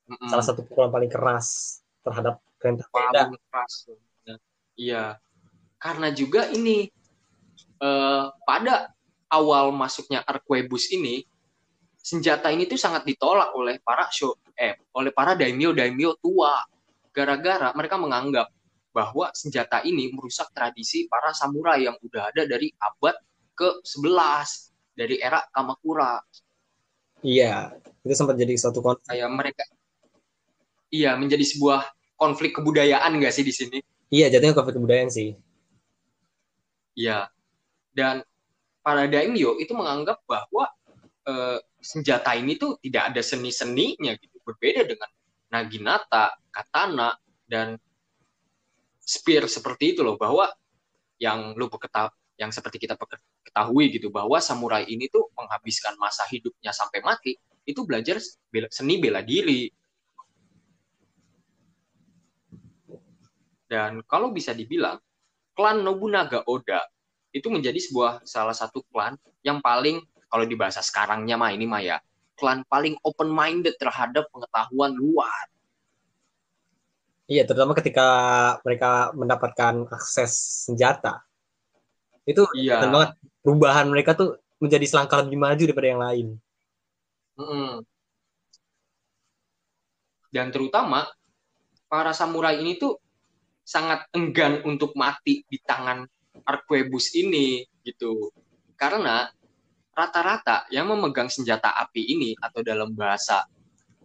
[0.07, 0.29] Mm-hmm.
[0.31, 3.73] Salah satu pukulan paling keras terhadap perintah paling keras.
[4.75, 5.17] Iya.
[5.79, 6.87] Karena juga ini
[7.83, 8.91] uh, pada
[9.31, 11.25] awal masuknya Arquebus ini
[12.03, 16.59] senjata ini tuh sangat ditolak oleh para show eh oleh para daimyo daimyo tua
[17.15, 18.51] gara-gara mereka menganggap
[18.93, 23.17] bahwa senjata ini merusak tradisi para samurai yang udah ada dari abad
[23.57, 24.49] ke-11
[24.93, 26.21] dari era Kamakura.
[27.25, 27.73] Iya,
[28.05, 29.09] itu sempat jadi suatu konflik.
[29.09, 29.63] Kayak mereka
[30.93, 33.77] Iya, menjadi sebuah konflik kebudayaan nggak sih di sini?
[34.13, 35.33] Iya, jadinya konflik kebudayaan sih.
[36.93, 37.33] Iya.
[37.89, 38.21] Dan
[38.85, 40.69] para daimyo itu menganggap bahwa
[41.25, 41.33] e,
[41.81, 44.37] senjata ini tuh tidak ada seni-seninya gitu.
[44.45, 45.09] Berbeda dengan
[45.49, 47.17] naginata, katana,
[47.49, 47.73] dan
[49.01, 50.45] spear seperti itu loh bahwa
[51.17, 52.97] yang lu ketahui yang seperti kita
[53.45, 58.17] ketahui gitu bahwa samurai ini tuh menghabiskan masa hidupnya sampai mati itu belajar
[58.49, 59.69] bela, seni bela diri
[63.73, 65.01] dan kalau bisa dibilang
[65.57, 66.85] klan Nobunaga Oda
[67.33, 69.97] itu menjadi sebuah salah satu klan yang paling
[70.29, 71.97] kalau di bahasa sekarangnya mah ini mah ya
[72.37, 75.49] klan paling open minded terhadap pengetahuan luar
[77.23, 78.07] Iya, terutama ketika
[78.67, 81.23] mereka mendapatkan akses senjata.
[82.27, 82.83] Itu iya.
[82.83, 86.27] banget perubahan mereka tuh menjadi selangkah lebih maju daripada yang lain.
[87.39, 87.71] Mm -hmm.
[90.35, 91.07] Dan terutama
[91.87, 92.99] para samurai ini tuh
[93.63, 96.03] sangat enggan untuk mati di tangan
[96.43, 98.31] Arquebus ini gitu.
[98.75, 99.27] Karena
[99.93, 103.45] rata-rata yang memegang senjata api ini atau dalam bahasa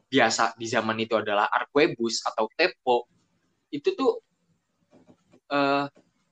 [0.08, 3.04] biasa di zaman itu adalah arquebus atau tepo
[3.68, 4.24] itu tuh
[5.52, 5.84] uh,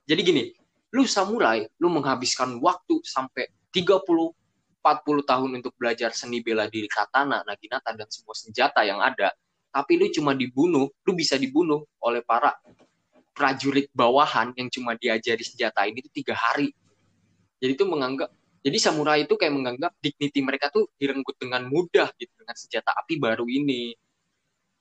[0.08, 0.48] jadi gini
[0.96, 4.00] lu samurai lu menghabiskan waktu sampai 30
[4.86, 9.34] 40 tahun untuk belajar seni bela diri katana, naginata dan semua senjata yang ada,
[9.74, 12.54] tapi lu cuma dibunuh, lu bisa dibunuh oleh para
[13.36, 16.72] prajurit bawahan yang cuma diajari senjata ini itu tiga hari.
[17.60, 18.32] Jadi itu menganggap
[18.64, 23.14] jadi samurai itu kayak menganggap dignity mereka tuh direnggut dengan mudah gitu dengan senjata api
[23.20, 23.94] baru ini.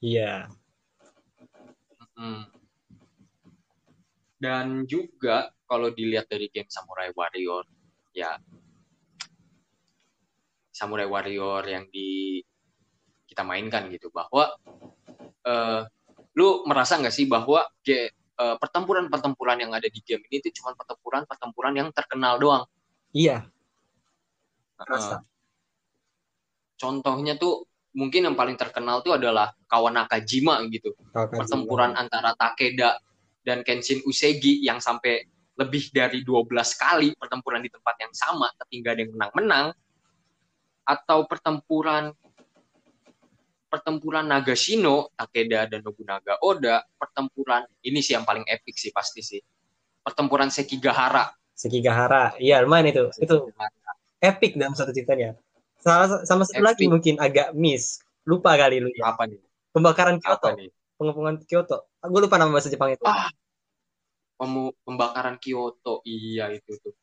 [0.02, 0.50] Iya.
[2.16, 2.50] Hmm.
[4.42, 7.66] Dan juga kalau dilihat dari game Samurai Warrior,
[8.16, 8.40] ya
[10.74, 12.42] Samurai Warrior yang di
[13.30, 14.50] kita mainkan gitu bahwa
[15.46, 15.82] uh,
[16.34, 17.64] lu merasa nggak sih bahwa
[18.40, 22.64] uh, pertempuran-pertempuran yang ada di game ini itu cuma pertempuran-pertempuran yang terkenal doang.
[23.16, 23.48] Iya.
[24.76, 25.24] Uh,
[26.76, 27.64] contohnya tuh
[27.96, 30.92] mungkin yang paling terkenal tuh adalah kawan Nakajima gitu.
[31.12, 33.00] Pertempuran antara Takeda
[33.46, 35.24] dan Kenshin Usegi yang sampai
[35.56, 39.68] lebih dari 12 kali pertempuran di tempat yang sama tapi nggak ada yang menang-menang
[40.84, 42.12] atau pertempuran
[43.68, 49.42] pertempuran Nagashino Takeda dan Nobunaga Oda pertempuran ini sih yang paling epic sih pasti sih
[50.06, 53.70] pertempuran Sekigahara Sekigahara iya lumayan itu Sekigahara.
[53.70, 53.86] itu
[54.26, 55.38] epic dalam satu ceritanya.
[55.80, 58.02] Sama, sama satu lagi mungkin agak miss.
[58.26, 59.14] Lupa kali lu ya.
[59.14, 59.38] Apa nih?
[59.70, 60.50] Pembakaran Kyoto.
[60.50, 60.70] Apa nih?
[60.98, 61.78] Pengepungan Kyoto.
[62.02, 63.06] Gue lupa nama bahasa Jepang itu.
[63.06, 63.30] Ah,
[64.40, 66.02] pembakaran Kyoto.
[66.08, 66.94] Iya itu tuh.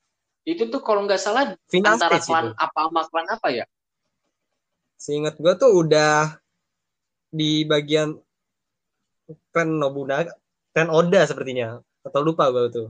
[0.42, 2.58] Itu tuh kalau nggak salah Final antara klan itu.
[2.58, 3.64] apa sama klan apa ya?
[4.98, 6.41] Seingat gue tuh udah
[7.32, 8.12] di bagian
[9.48, 10.36] Klan Nobunaga,
[10.76, 11.80] Klan Oda sepertinya.
[12.04, 12.88] Atau lupa gue tuh.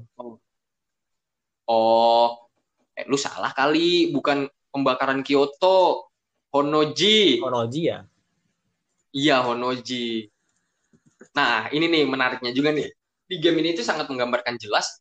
[1.70, 2.28] Oh,
[2.98, 6.10] eh, lu salah kali, bukan pembakaran Kyoto,
[6.50, 7.38] Honoji.
[7.38, 8.02] Honoji ya.
[9.14, 10.26] Iya, Honoji.
[11.38, 12.90] Nah, ini nih menariknya juga nih.
[13.28, 15.00] Di game ini tuh sangat menggambarkan jelas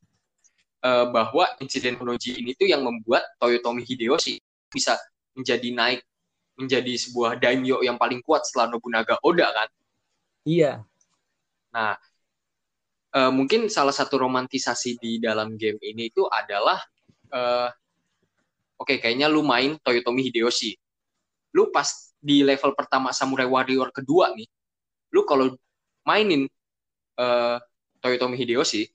[0.85, 4.37] uh, bahwa insiden Honoji ini tuh yang membuat Toyotomi Hideyoshi
[4.69, 4.99] bisa
[5.33, 6.01] menjadi naik
[6.61, 9.69] menjadi sebuah daimyo yang paling kuat setelah Nobunaga Oda kan.
[10.45, 10.85] Iya.
[11.73, 11.97] Nah,
[13.15, 16.79] uh, mungkin salah satu romantisasi di dalam game ini itu adalah
[17.31, 17.69] uh,
[18.79, 20.75] oke okay, kayaknya lu main Toyotomi Hideyoshi.
[21.51, 24.47] Lu pas di level pertama Samurai Warrior kedua nih,
[25.11, 25.51] lu kalau
[26.07, 26.47] mainin
[27.19, 27.57] uh,
[27.99, 28.87] Toyotomi Hideyoshi,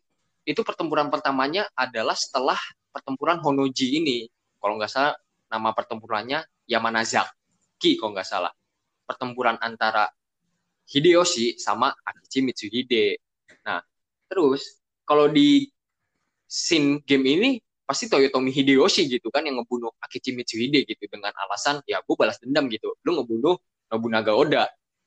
[0.46, 2.56] itu pertempuran pertamanya adalah setelah
[2.94, 4.30] pertempuran Honoji ini.
[4.56, 5.14] Kalau nggak salah
[5.52, 6.42] nama pertempurannya
[7.76, 8.52] Yamanazaki kalau nggak salah.
[9.06, 10.08] Pertempuran antara
[10.86, 13.18] Hideyoshi sama Akichi Mitsuhide.
[13.66, 13.82] Nah,
[14.26, 15.66] terus kalau di
[16.46, 17.50] scene game ini
[17.86, 22.38] pasti Toyotomi Hideyoshi gitu kan yang ngebunuh Akichi Mitsuhide gitu dengan alasan ya gue balas
[22.42, 22.94] dendam gitu.
[23.06, 23.58] Lu ngebunuh
[23.92, 24.64] Nobunaga Oda.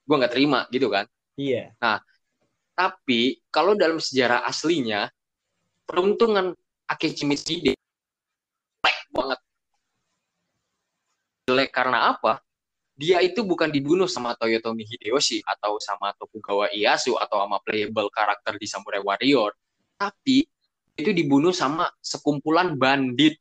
[0.07, 1.05] Gue nggak terima gitu kan.
[1.35, 1.75] Iya.
[1.79, 1.99] Nah,
[2.75, 5.11] tapi kalau dalam sejarah aslinya
[5.83, 6.55] peruntungan
[6.87, 9.39] Akechi Mitsuhide jelek banget.
[11.47, 12.39] Jelek karena apa?
[12.99, 18.59] Dia itu bukan dibunuh sama Toyotomi Hideyoshi atau sama Tokugawa Ieyasu atau sama playable karakter
[18.59, 19.55] di Samurai Warrior,
[19.95, 20.43] tapi
[20.99, 23.39] itu dibunuh sama sekumpulan bandit.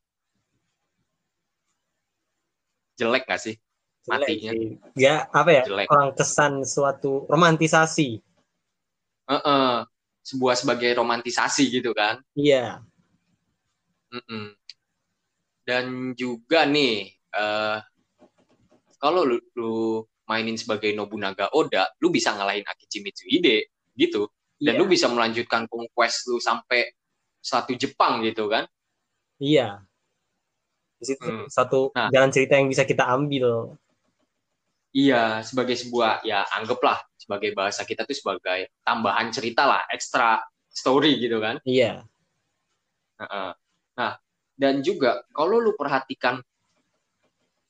[2.95, 3.59] Jelek gak sih?
[4.07, 4.55] Matinya.
[4.95, 5.63] Ya, apa ya?
[5.67, 5.91] Jelek.
[5.91, 8.23] Orang kesan suatu romantisasi
[9.29, 9.75] uh -uh,
[10.25, 12.81] sebuah sebagai romantisasi gitu kan iya
[14.09, 14.47] mm -mm.
[15.69, 15.85] dan
[16.17, 17.85] juga nih uh,
[18.99, 24.81] kalau lu, lu mainin sebagai Nobunaga Oda lu bisa ngalahin Akichi Mitsuhide gitu dan yeah.
[24.83, 26.93] lu bisa melanjutkan conquest lu sampai
[27.41, 28.69] satu Jepang gitu kan
[29.41, 29.83] iya
[30.99, 31.47] di situ hmm.
[31.47, 33.79] satu nah, jalan cerita yang bisa kita ambil
[34.91, 40.41] iya sebagai sebuah ya anggaplah sebagai bahasa kita tuh sebagai tambahan cerita lah, ekstra
[40.73, 41.61] story gitu kan.
[41.69, 42.09] Iya.
[44.01, 44.17] Nah,
[44.57, 46.41] dan juga kalau lu perhatikan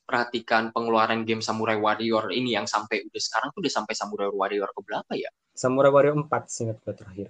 [0.09, 4.73] perhatikan pengeluaran game Samurai Warrior ini yang sampai udah sekarang tuh udah sampai Samurai Warrior
[4.73, 5.29] ke berapa ya?
[5.53, 7.27] Samurai Warrior 4 singkat gue terakhir.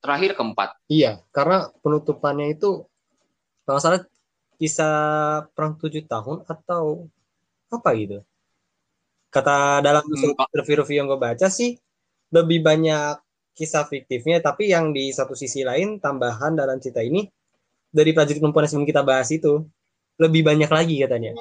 [0.00, 0.80] Terakhir keempat.
[0.88, 2.88] Iya, karena penutupannya itu
[3.68, 4.00] kalau salah
[4.56, 7.06] kisah perang tujuh tahun atau
[7.68, 8.24] apa gitu
[9.28, 10.34] kata dalam hmm.
[10.56, 11.76] review-review yang gue baca sih
[12.32, 13.20] lebih banyak
[13.52, 17.28] kisah fiktifnya tapi yang di satu sisi lain tambahan dalam cerita ini
[17.88, 19.64] dari prajurit perempuan yang sebelum kita bahas itu
[20.18, 21.32] lebih banyak lagi katanya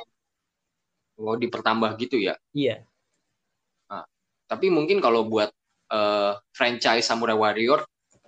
[1.18, 2.86] oh dipertambah gitu ya iya
[3.90, 4.06] nah,
[4.46, 5.50] tapi mungkin kalau buat
[5.90, 7.84] uh, franchise Samurai Warrior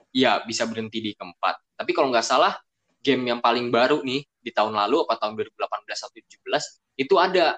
[0.10, 2.58] ya bisa berhenti di keempat tapi kalau nggak salah
[3.00, 7.56] game yang paling baru nih di tahun lalu apa tahun 2018 atau 2017 itu ada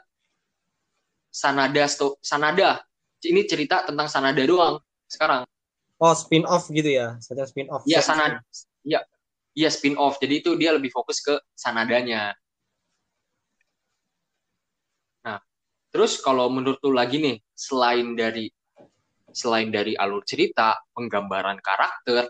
[1.32, 2.84] Sanada sto, Sanada.
[3.24, 5.48] Ini cerita tentang Sanada doang sekarang.
[5.96, 7.16] Oh, spin off gitu ya.
[7.24, 7.88] Sedang spin off.
[7.88, 8.44] Iya, Sanada.
[8.84, 9.00] Iya.
[9.56, 10.20] Iya, spin off.
[10.20, 12.36] Jadi itu dia lebih fokus ke Sanadanya.
[15.24, 15.40] Nah,
[15.92, 18.50] terus kalau menurut lu lagi nih, selain dari
[19.32, 22.28] selain dari alur cerita, penggambaran karakter,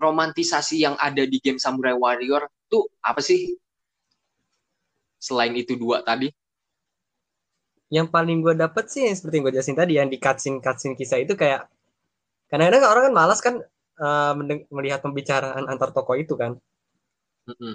[0.00, 3.52] romantisasi yang ada di game Samurai Warrior tuh apa sih?
[5.20, 6.32] Selain itu dua tadi?
[7.92, 10.96] yang paling gue dapet sih yang seperti yang gue jelasin tadi yang di cutscene cutscene
[10.96, 11.68] kisah itu kayak
[12.48, 13.60] kadang-kadang orang kan malas kan
[14.00, 14.32] uh,
[14.72, 16.56] melihat pembicaraan antar tokoh itu kan
[17.52, 17.74] mm-hmm.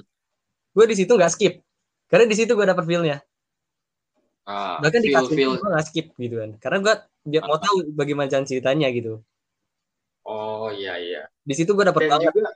[0.73, 1.61] gue di situ nggak skip
[2.09, 3.21] karena di situ gue dapet feelnya
[4.47, 5.85] uh, bahkan feel, di cutscene gue nggak?
[5.85, 6.51] Skip gitu kan.
[6.57, 6.93] Karena gue
[7.27, 9.19] dia mau tahu bagaimana jalan ceritanya gitu.
[10.27, 11.23] Oh iya iya.
[11.43, 12.51] Di situ gue dapet dan juga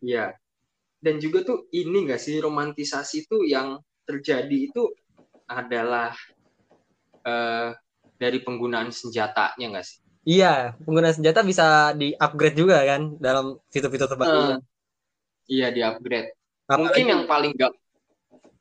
[0.00, 0.26] iya.
[1.00, 4.84] Dan juga tuh ini gak sih romantisasi tuh yang terjadi itu
[5.48, 6.12] adalah
[7.24, 7.72] uh,
[8.20, 9.98] dari penggunaan senjatanya nggak sih?
[10.28, 14.36] Iya, penggunaan senjata bisa di-upgrade juga kan dalam fitur-fitur terbaru.
[14.36, 14.60] Uh,
[15.48, 16.36] iya, di-upgrade.
[16.68, 17.72] Mungkin yang paling gak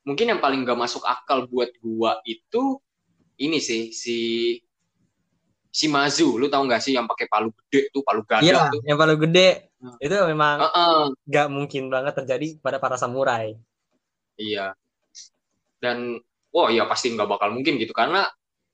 [0.10, 2.82] mungkin yang paling gak masuk akal buat gua itu
[3.38, 4.18] ini sih si
[5.70, 8.82] si Mazu, lu tau gak sih yang pakai palu gede tuh, palu ganda iya, tuh.
[8.84, 9.70] yang palu gede.
[9.80, 9.95] Hmm.
[10.01, 11.01] Itu memang uh -uh.
[11.30, 13.53] gak mungkin banget terjadi pada para samurai.
[14.36, 14.74] Iya.
[15.80, 18.26] Dan wah ya pasti nggak bakal mungkin gitu karena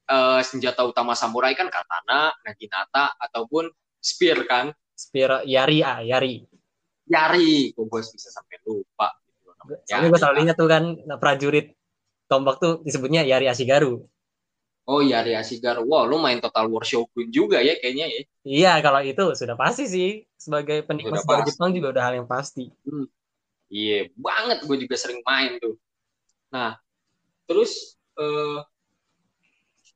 [0.07, 3.69] uh, senjata utama samurai kan katana, naginata ataupun
[3.99, 4.71] spear kan.
[4.95, 6.47] Spear yari ah, yari.
[7.05, 9.11] Yari, kok gue bisa sampai lupa.
[9.65, 9.81] Gitu.
[9.89, 10.83] Soalnya gue selalu ingat tuh kan
[11.17, 11.67] prajurit
[12.29, 14.05] tombak tuh disebutnya Yari Ashigaru.
[14.85, 15.81] Oh Ria Sigar.
[15.81, 18.21] Wah, lu main Total War Shogun juga ya kayaknya ya.
[18.45, 20.09] Iya, kalau itu sudah pasti sih.
[20.37, 22.69] Sebagai penikmat sejarah Jepang juga udah hal yang pasti.
[22.85, 23.09] Hmm.
[23.65, 25.81] Iya, banget gue juga sering main tuh.
[26.53, 26.77] Nah,
[27.49, 28.61] terus uh,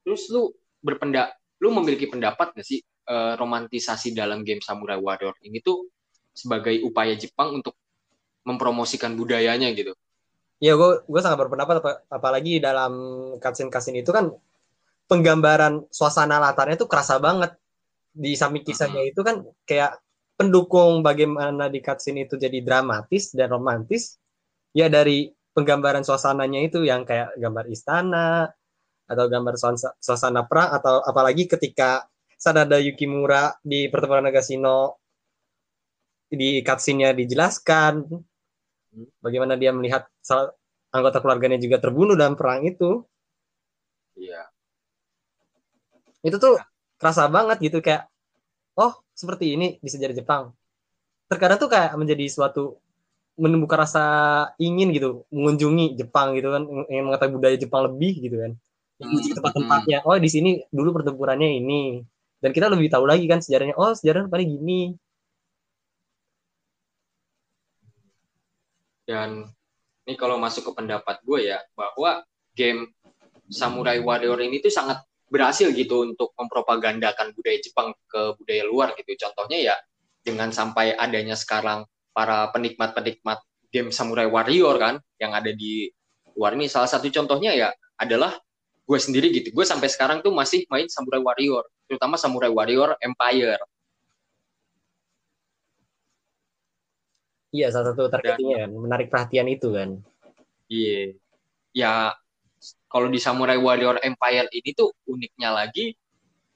[0.02, 0.50] terus lu
[0.82, 2.82] berpendak lu memiliki pendapat gak sih
[3.14, 5.86] uh, romantisasi dalam game Samurai Warrior ini tuh
[6.34, 7.78] sebagai upaya Jepang untuk
[8.48, 9.96] mempromosikan budayanya gitu?
[10.60, 12.94] Ya, gue gue sangat berpendapat apalagi dalam
[13.40, 14.36] cutscene-cutscene itu kan
[15.08, 17.56] penggambaran suasana latarnya tuh kerasa banget
[18.12, 19.12] di samping kisahnya hmm.
[19.16, 19.98] itu kan kayak
[20.36, 24.20] pendukung bagaimana di cutscene itu jadi dramatis dan romantis
[24.76, 28.52] ya dari penggambaran suasananya itu yang kayak gambar istana
[29.10, 29.58] atau gambar
[29.98, 32.06] suasana perang atau apalagi ketika
[32.40, 35.02] Sanada Yukimura di pertempuran Nagasino
[36.32, 38.08] di cutscene-nya dijelaskan.
[39.22, 40.10] Bagaimana dia melihat
[40.90, 43.06] anggota keluarganya juga terbunuh dalam perang itu.
[44.18, 44.50] Iya.
[46.26, 46.60] Itu tuh
[47.00, 48.10] kerasa banget gitu kayak
[48.76, 50.44] oh seperti ini di sejarah Jepang.
[51.30, 52.82] Terkadang tuh kayak menjadi suatu
[53.40, 54.04] menumbuhkan rasa
[54.60, 58.54] ingin gitu mengunjungi Jepang gitu kan ingin mengetahui budaya Jepang lebih gitu kan.
[59.00, 59.16] Hmm.
[59.16, 62.04] tempat-tempatnya oh di sini dulu pertempurannya ini.
[62.40, 64.96] Dan kita lebih tahu lagi kan sejarahnya oh sejarah paling gini
[69.10, 69.42] dan
[70.06, 72.22] ini kalau masuk ke pendapat gue ya bahwa
[72.54, 72.94] game
[73.50, 75.02] Samurai Warrior ini tuh sangat
[75.34, 79.10] berhasil gitu untuk mempropagandakan budaya Jepang ke budaya luar gitu.
[79.18, 79.76] Contohnya ya
[80.22, 83.42] dengan sampai adanya sekarang para penikmat-penikmat
[83.74, 85.90] game Samurai Warrior kan yang ada di
[86.38, 88.38] luar ini salah satu contohnya ya adalah
[88.86, 89.50] gue sendiri gitu.
[89.54, 93.62] Gue sampai sekarang tuh masih main Samurai Warrior, terutama Samurai Warrior Empire.
[97.50, 99.98] Iya, salah satu targetnya kan, menarik perhatian itu kan.
[100.70, 101.18] Iya.
[101.74, 102.14] Ya
[102.90, 105.96] kalau di Samurai Warrior Empire ini tuh uniknya lagi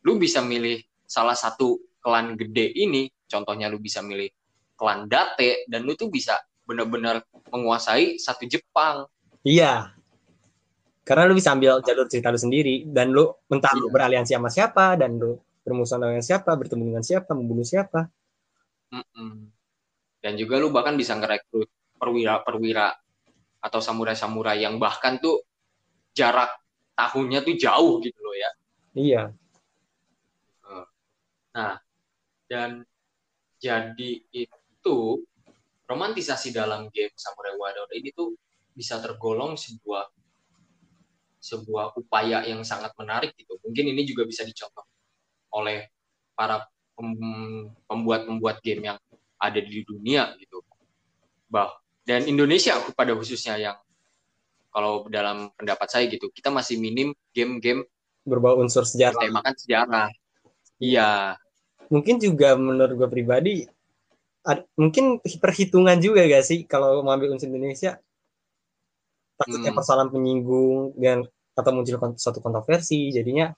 [0.04, 4.28] lu bisa milih salah satu klan gede ini contohnya lu bisa milih
[4.76, 6.36] klan Date dan lu tuh bisa
[6.68, 7.24] benar-benar
[7.54, 9.08] menguasai satu Jepang
[9.46, 9.96] iya
[11.08, 13.80] karena lu bisa ambil jalur cerita lu sendiri dan lu entah iya.
[13.80, 18.12] lu beraliansi sama siapa dan lu bermusuhan dengan siapa bertemu dengan siapa membunuh siapa
[18.92, 19.34] mm -mm.
[20.24, 21.68] Dan juga lu bahkan bisa ngerekrut
[22.00, 22.96] perwira-perwira
[23.60, 25.44] atau samurai-samurai yang bahkan tuh
[26.16, 26.56] jarak
[26.96, 28.52] tahunnya tuh jauh gitu loh ya.
[28.96, 29.24] Iya.
[31.54, 31.78] Nah,
[32.50, 32.82] dan
[33.62, 34.98] jadi itu
[35.86, 38.34] romantisasi dalam game Samurai Warrior ini tuh
[38.74, 40.10] bisa tergolong sebuah
[41.44, 43.60] sebuah upaya yang sangat menarik gitu.
[43.62, 44.88] Mungkin ini juga bisa dicontoh
[45.54, 45.86] oleh
[46.34, 46.66] para
[47.86, 48.98] pembuat-pembuat game yang
[49.44, 50.64] ada di dunia gitu.
[51.52, 53.78] Bah dan Indonesia pada khususnya yang
[54.74, 57.88] kalau dalam pendapat saya gitu kita masih minim game-game
[58.28, 60.08] berbau unsur sejarah temakan sejarah
[60.80, 61.40] iya
[61.88, 63.54] mungkin juga menurut gue pribadi
[64.44, 67.96] ad, mungkin perhitungan juga gak sih kalau mengambil unsur Indonesia
[69.40, 69.78] takutnya hmm.
[69.80, 71.24] persoalan penyinggung dan
[71.54, 73.54] atau muncul suatu kontroversi jadinya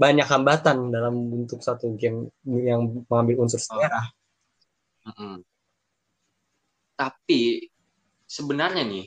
[0.00, 4.08] banyak hambatan dalam bentuk satu game yang mengambil unsur sejarah.
[5.16, 5.40] Hmm.
[6.94, 7.70] Tapi
[8.28, 9.06] sebenarnya nih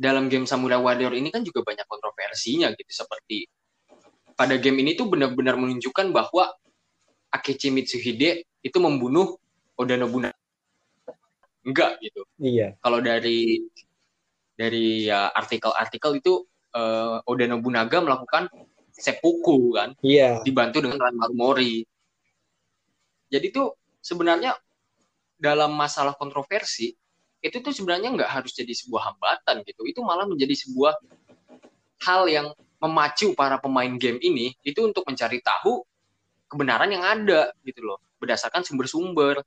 [0.00, 3.44] dalam game Samurai Warrior ini kan juga banyak kontroversinya gitu seperti
[4.32, 6.48] pada game ini tuh benar-benar menunjukkan bahwa
[7.28, 9.36] Akechi Mitsuhide itu membunuh
[9.76, 10.40] Oda Nobunaga
[11.60, 12.24] enggak gitu.
[12.40, 12.80] Iya.
[12.80, 13.60] Kalau dari
[14.56, 18.48] dari ya artikel-artikel itu uh, Oda Nobunaga melakukan
[18.92, 19.92] seppuku kan.
[20.00, 20.40] Iya.
[20.40, 21.84] Dibantu dengan Ranmaru Mori.
[23.30, 24.56] Jadi tuh sebenarnya
[25.40, 26.92] dalam masalah kontroversi
[27.40, 29.88] itu tuh sebenarnya nggak harus jadi sebuah hambatan gitu.
[29.88, 31.00] Itu malah menjadi sebuah
[32.04, 32.46] hal yang
[32.80, 35.84] memacu para pemain game ini itu untuk mencari tahu
[36.48, 39.40] kebenaran yang ada gitu loh berdasarkan sumber-sumber.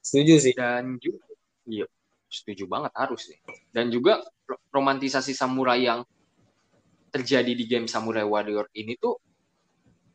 [0.00, 0.54] Setuju sih.
[0.56, 1.28] Dan juga
[1.68, 1.86] iya
[2.32, 3.38] setuju banget harus sih.
[3.72, 4.24] Dan juga
[4.72, 6.00] romantisasi samurai yang
[7.12, 9.16] terjadi di game Samurai Warrior ini tuh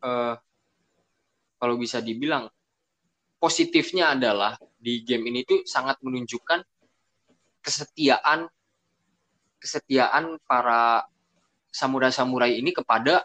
[0.05, 0.37] uh,
[1.61, 2.49] kalau bisa dibilang
[3.37, 6.65] positifnya adalah di game ini tuh sangat menunjukkan
[7.61, 8.49] kesetiaan
[9.61, 11.05] kesetiaan para
[11.69, 13.21] samurai-samurai ini kepada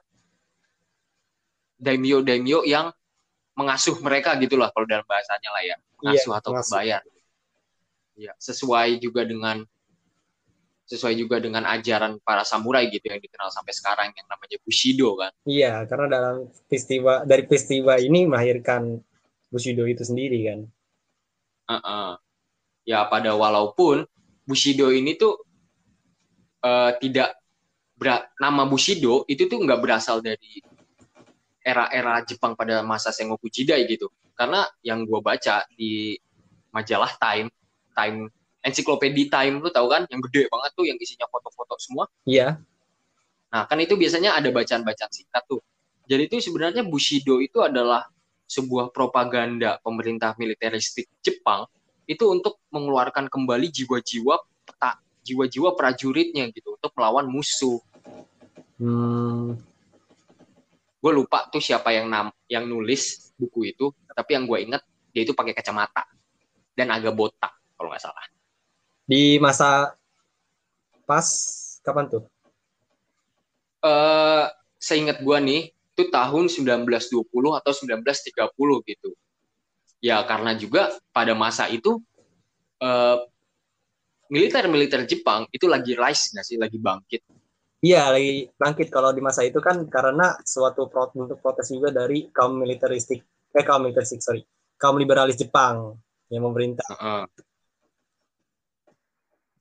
[1.80, 2.93] daimyo-daimyo yang
[3.57, 5.76] mengasuh mereka gitulah kalau dalam bahasanya lah ya.
[5.97, 7.03] Mengasuh iya, atau membayar.
[8.16, 9.64] Ya sesuai juga dengan
[10.87, 15.34] sesuai juga dengan ajaran para samurai gitu yang dikenal sampai sekarang yang namanya Bushido kan
[15.43, 16.37] iya karena dalam
[16.70, 19.03] peristiwa dari peristiwa ini melahirkan
[19.51, 20.61] Bushido itu sendiri kan.
[21.66, 22.11] Uh -uh.
[22.87, 24.07] Ya pada walaupun
[24.47, 25.43] Bushido ini tuh
[26.62, 27.34] eh, tidak
[28.39, 30.62] nama Bushido itu tuh nggak berasal dari
[31.64, 34.07] era-era Jepang pada masa Sengoku Jidai gitu.
[34.37, 36.14] Karena yang gue baca di
[36.70, 37.49] majalah Time,
[37.97, 38.30] Time
[38.67, 42.11] ensiklopedia Time lu tahu kan yang gede banget tuh yang isinya foto-foto semua.
[42.27, 42.59] Iya.
[43.55, 45.62] Nah, kan itu biasanya ada bacaan-bacaan singkat tuh.
[46.11, 48.11] Jadi itu sebenarnya Bushido itu adalah
[48.47, 51.67] sebuah propaganda pemerintah militeristik Jepang
[52.07, 57.83] itu untuk mengeluarkan kembali jiwa-jiwa peta jiwa-jiwa prajuritnya gitu untuk melawan musuh.
[58.79, 59.59] Hmm,
[61.07, 64.83] Gue lupa tuh siapa yang nam yang nulis buku itu, tapi yang gue inget
[65.14, 66.03] dia itu pakai kacamata
[66.75, 68.27] dan agak botak kalau nggak salah.
[69.07, 69.97] Di masa
[71.09, 71.27] pas
[71.85, 72.23] kapan tuh?
[73.85, 74.45] Eh,
[74.83, 79.15] seingat gue nih, itu tahun 1920 atau 1930 gitu.
[80.03, 82.03] Ya karena juga pada masa itu
[82.83, 83.19] eh,
[84.27, 87.23] militer-militer Jepang itu lagi rise nggak sih, lagi bangkit.
[87.85, 92.27] Iya, lagi bangkit kalau di masa itu kan karena suatu pro- bentuk protes juga dari
[92.35, 93.21] kaum militeristik,
[93.55, 94.43] eh kaum militeristik sorry,
[94.81, 95.95] kaum liberalis Jepang
[96.33, 96.87] yang memerintah.
[96.91, 97.46] Heeh.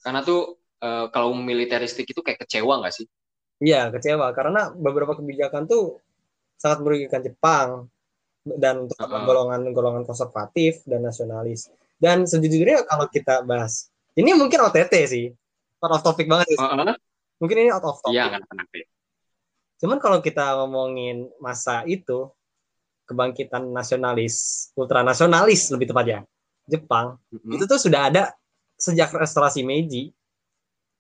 [0.06, 3.10] Karena tuh eh, kalau militeristik itu kayak kecewa nggak sih?
[3.58, 5.98] Iya, kecewa karena beberapa kebijakan tuh
[6.62, 7.90] sangat merugikan Jepang
[8.46, 11.74] dan untuk golongan-golongan konservatif dan nasionalis.
[11.98, 15.26] Dan sejujurnya kalau kita bahas, ini mungkin OTT sih,
[15.82, 16.60] out of topic banget sih.
[16.62, 16.94] Heeh.
[17.42, 18.14] Mungkin ini out of topic.
[18.14, 18.86] Iya kan kenapa?
[19.82, 22.30] Cuman kalau kita ngomongin masa itu,
[23.10, 26.20] kebangkitan nasionalis, ultranasionalis lebih tepatnya,
[26.66, 27.56] Jepang, Mm-mm.
[27.56, 28.34] itu tuh sudah ada
[28.76, 30.12] sejak restorasi Meiji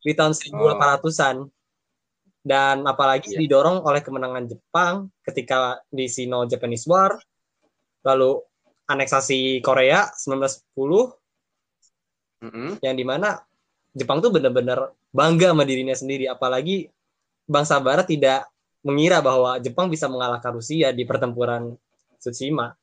[0.01, 1.47] di tahun 1800-an.
[2.45, 3.41] Dan apalagi Iya.
[3.41, 7.17] didorong oleh kemenangan Jepang ketika di Sino-Japanese War,
[8.05, 8.37] lalu
[8.85, 11.17] aneksasi Korea 1910,
[12.45, 12.77] Mm-mm.
[12.85, 13.41] yang di mana
[13.97, 16.85] Jepang tuh benar-benar bangga sama dirinya sendiri, apalagi
[17.49, 18.45] bangsa Barat tidak
[18.85, 21.73] mengira bahwa Jepang bisa mengalahkan Rusia di pertempuran
[22.21, 22.77] Tsushima.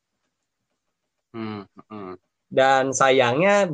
[1.30, 2.18] Hmm, mm-mm.
[2.51, 3.70] Dan sayangnya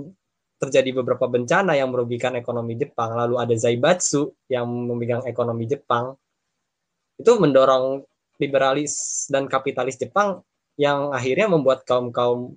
[0.59, 3.15] terjadi beberapa bencana yang merugikan ekonomi Jepang.
[3.15, 6.19] Lalu ada Zaibatsu yang memegang ekonomi Jepang.
[7.19, 8.03] Itu mendorong
[8.39, 10.43] liberalis dan kapitalis Jepang
[10.79, 12.55] yang akhirnya membuat kaum-kaum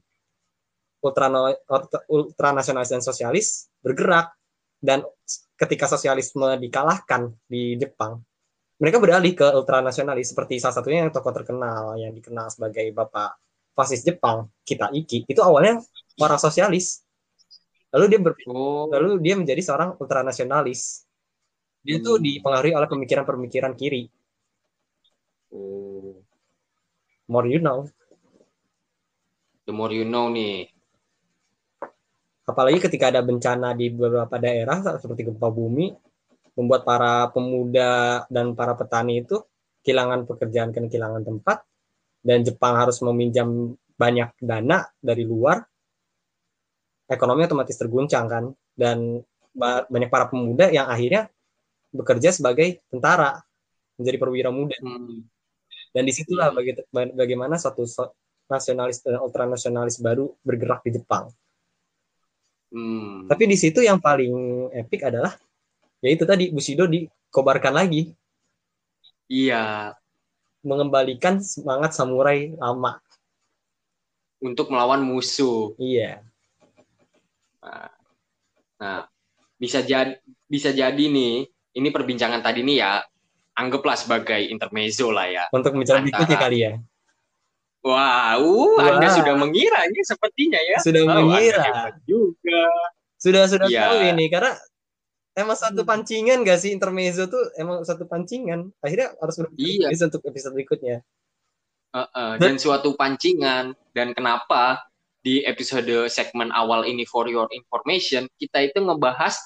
[2.10, 4.34] ultranasionalis dan sosialis bergerak.
[4.82, 5.06] Dan
[5.54, 8.18] ketika sosialisme dikalahkan di Jepang,
[8.82, 13.38] mereka beralih ke ultranasionalis seperti salah satunya yang tokoh terkenal yang dikenal sebagai Bapak
[13.78, 15.30] fasis Jepang, Kita Iki.
[15.30, 15.78] Itu awalnya
[16.18, 17.06] orang sosialis.
[17.92, 21.04] Lalu dia ber, Oh, lalu dia menjadi seorang ultranasionalis.
[21.84, 22.24] Dia tuh Hmm.
[22.24, 24.08] dipengaruhi oleh pemikiran-pemikiran kiri.
[25.52, 26.16] oh.
[27.28, 27.88] More you know.
[29.68, 30.72] The more you know nih.
[32.48, 35.92] Apalagi ketika ada bencana di beberapa daerah seperti gempa bumi,
[36.60, 39.40] membuat para pemuda dan para petani itu
[39.84, 41.64] kehilangan pekerjaan dan kehilangan tempat,
[42.20, 45.64] dan Jepang harus meminjam banyak dana dari luar,
[47.12, 49.20] ekonomi otomatis terguncang kan, dan
[49.52, 51.28] ba- banyak para pemuda yang akhirnya
[51.92, 53.44] bekerja sebagai tentara,
[54.00, 54.80] menjadi perwira muda.
[54.80, 55.28] Hmm.
[55.92, 56.58] Dan di situlah Hmm.
[56.58, 58.16] baga- ba- bagaimana satu so-
[58.48, 61.32] nasionalis dan ultranasionalis baru bergerak di Jepang.
[62.72, 63.28] Hmm.
[63.28, 65.36] Tapi di situ yang paling epic adalah
[66.00, 68.16] yaitu tadi Bushido dikobarkan lagi,
[69.32, 69.96] Iya,
[70.60, 73.00] mengembalikan semangat samurai lama.
[74.42, 75.78] untuk melawan musuh.
[75.78, 76.26] Iya.
[78.82, 79.06] Nah,
[79.56, 80.18] bisa jadi
[80.50, 81.46] bisa jadi nih,
[81.78, 83.00] ini perbincangan tadi nih ya,
[83.56, 85.44] anggaplah sebagai intermezzo lah ya.
[85.54, 86.72] Untuk bicara Antara- berikutnya kali ya.
[87.82, 90.78] Wah, uh, Anda sudah mengira ini sepertinya ya.
[90.86, 91.90] Sudah Oh, mengira.
[92.06, 92.62] juga.
[93.18, 93.82] Sudah sudah Iya.
[93.90, 94.54] tahu ini karena
[95.34, 95.90] emang satu Hmm.
[95.90, 98.70] pancingan gak sih intermezzo tuh emang satu pancingan.
[98.86, 99.94] Akhirnya harus Iya.
[99.98, 101.02] untuk episode berikutnya.
[101.92, 104.80] Uh-uh, dan suatu pancingan dan kenapa
[105.22, 109.38] di episode segmen awal ini for your information kita itu ngebahas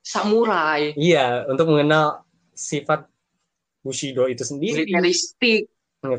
[0.00, 3.06] samurai Iya, untuk mengenal sifat
[3.78, 4.86] Bushido itu sendiri.
[4.86, 5.66] militeristik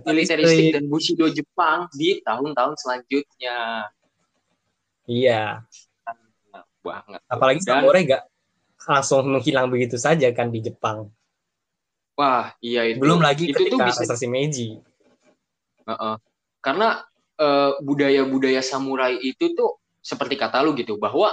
[0.04, 3.88] militeristik dan bushido Jepang di tahun-tahun selanjutnya
[5.06, 5.64] Iya,
[6.80, 8.24] banget apalagi Dan- samurai gak
[8.82, 11.12] langsung menghilang begitu saja kan di Jepang.
[12.14, 14.68] wah iya itu Belum lagi itu tuh ketika bisa restorasi Meiji.
[15.86, 16.20] uh-uh.
[16.60, 17.04] karena
[17.40, 21.32] eh, budaya-budaya samurai itu tuh seperti kata lu gitu bahwa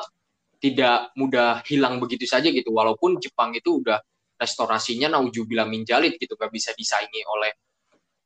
[0.57, 4.01] tidak mudah hilang begitu saja gitu walaupun Jepang itu udah
[4.41, 7.53] restorasinya naujubillah minjalit gitu gak bisa disaingi oleh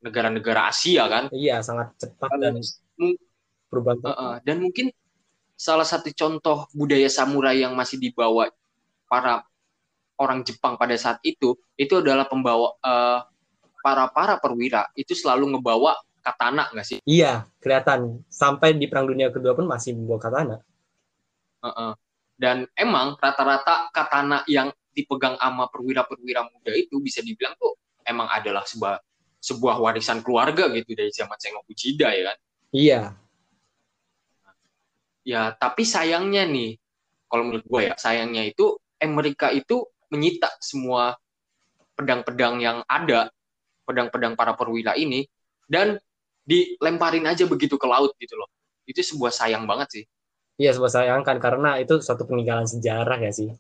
[0.01, 2.57] negara-negara Asia kan Iya, sangat cepat dan
[3.69, 3.99] perubahan.
[4.03, 4.35] Uh-uh.
[4.43, 4.91] dan mungkin
[5.55, 8.49] salah satu contoh budaya samurai yang masih dibawa
[9.07, 9.45] para
[10.17, 13.21] orang Jepang pada saat itu itu adalah pembawa uh,
[13.85, 15.97] para para perwira itu selalu ngebawa
[16.31, 16.99] katana nggak sih?
[17.03, 20.57] Iya, kelihatan sampai di Perang Dunia Kedua pun masih membawa katana.
[21.61, 21.93] Uh -uh.
[22.39, 27.77] Dan emang rata-rata katana yang dipegang sama perwira-perwira muda itu bisa dibilang tuh
[28.07, 28.99] emang adalah sebuah
[29.41, 32.39] sebuah warisan keluarga gitu dari zaman Sengoku Jida ya kan?
[32.71, 33.01] Iya.
[35.25, 36.77] Ya, tapi sayangnya nih,
[37.29, 41.17] kalau menurut gue ya, sayangnya itu Amerika itu menyita semua
[41.97, 43.29] pedang-pedang yang ada,
[43.85, 45.29] pedang-pedang para perwira ini,
[45.69, 46.01] dan
[46.51, 48.51] dilemparin aja begitu ke laut gitu loh.
[48.83, 50.05] Itu sebuah sayang banget sih.
[50.59, 53.55] Iya, sebuah sayang kan, karena itu suatu peninggalan sejarah ya sih.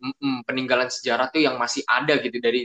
[0.00, 2.64] Mm -mm, peninggalan sejarah tuh yang masih ada gitu dari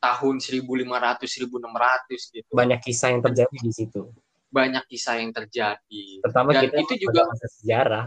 [0.00, 2.50] tahun 1500 1600 gitu.
[2.56, 4.02] Banyak kisah yang terjadi di situ.
[4.50, 6.04] Banyak kisah yang terjadi.
[6.24, 8.04] Pertama Dan kita itu juga masa sejarah.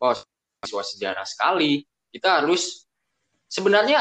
[0.00, 0.16] Oh,
[0.64, 1.84] siswa sejarah sekali.
[2.10, 2.88] Kita harus
[3.46, 4.00] sebenarnya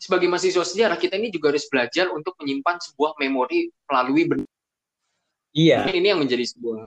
[0.00, 4.55] sebagai mahasiswa sejarah kita ini juga harus belajar untuk menyimpan sebuah memori melalui benda.
[5.56, 5.88] Iya.
[5.88, 6.84] Ini yang menjadi sebuah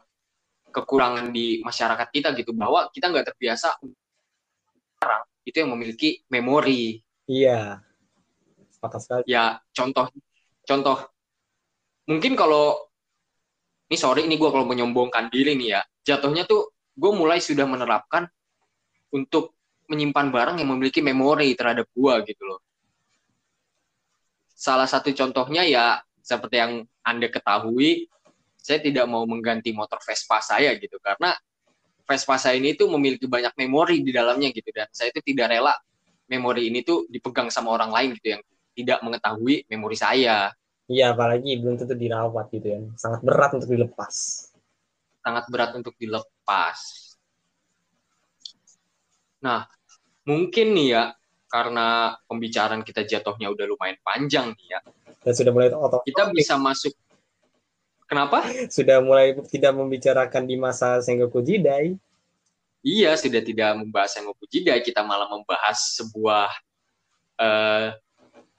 [0.70, 7.02] kekurangan di masyarakat kita gitu bahwa kita nggak terbiasa sekarang itu yang memiliki memori.
[7.26, 7.82] Iya
[8.80, 9.24] sepakat sekali.
[9.28, 10.08] Ya contoh
[10.64, 10.98] contoh
[12.08, 12.88] mungkin kalau
[13.92, 18.32] ini sorry ini gue kalau menyombongkan diri nih ya jatuhnya tuh gue mulai sudah menerapkan
[19.12, 19.60] untuk
[19.92, 22.64] menyimpan barang yang memiliki memori terhadap gue gitu loh.
[24.48, 28.08] Salah satu contohnya ya seperti yang anda ketahui
[28.60, 31.34] saya tidak mau mengganti motor Vespa saya gitu karena
[32.04, 35.74] Vespa saya ini tuh memiliki banyak memori di dalamnya gitu dan saya itu tidak rela
[36.30, 38.42] memori ini tuh dipegang sama orang lain gitu yang
[38.78, 40.54] tidak mengetahui memori saya.
[40.90, 42.80] Iya, apalagi belum tentu dirawat gitu ya.
[42.96, 44.14] Sangat berat untuk dilepas.
[45.22, 46.80] Sangat berat untuk dilepas.
[49.44, 49.70] Nah,
[50.26, 51.04] mungkin nih ya,
[51.50, 54.80] karena pembicaraan kita jatuhnya udah lumayan panjang nih ya.
[55.22, 56.02] Dan sudah mulai otot.
[56.08, 56.96] Kita bisa masuk.
[58.10, 58.42] Kenapa?
[58.74, 61.94] Sudah mulai tidak membicarakan di masa Sengoku Jidai.
[62.82, 64.82] Iya, sudah tidak membahas Sengoku Jidai.
[64.82, 66.50] Kita malah membahas sebuah
[67.38, 67.88] uh,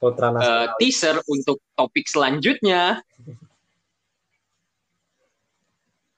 [0.06, 3.02] uh, teaser untuk topik selanjutnya.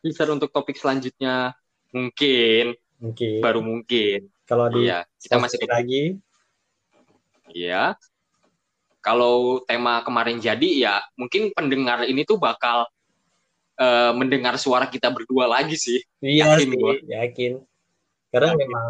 [0.02, 1.54] teaser untuk topik selanjutnya
[1.94, 4.26] mungkin mungkin baru mungkin.
[4.44, 6.04] Kalau di iya, kita masih lagi.
[7.54, 7.94] Iya.
[9.02, 12.86] Kalau tema kemarin jadi ya mungkin pendengar ini tuh bakal
[13.78, 16.00] uh, mendengar suara kita berdua lagi sih.
[16.20, 16.92] Iya yakin sih, gua.
[17.00, 17.52] yakin.
[18.32, 18.60] Karena yakin.
[18.60, 18.88] memang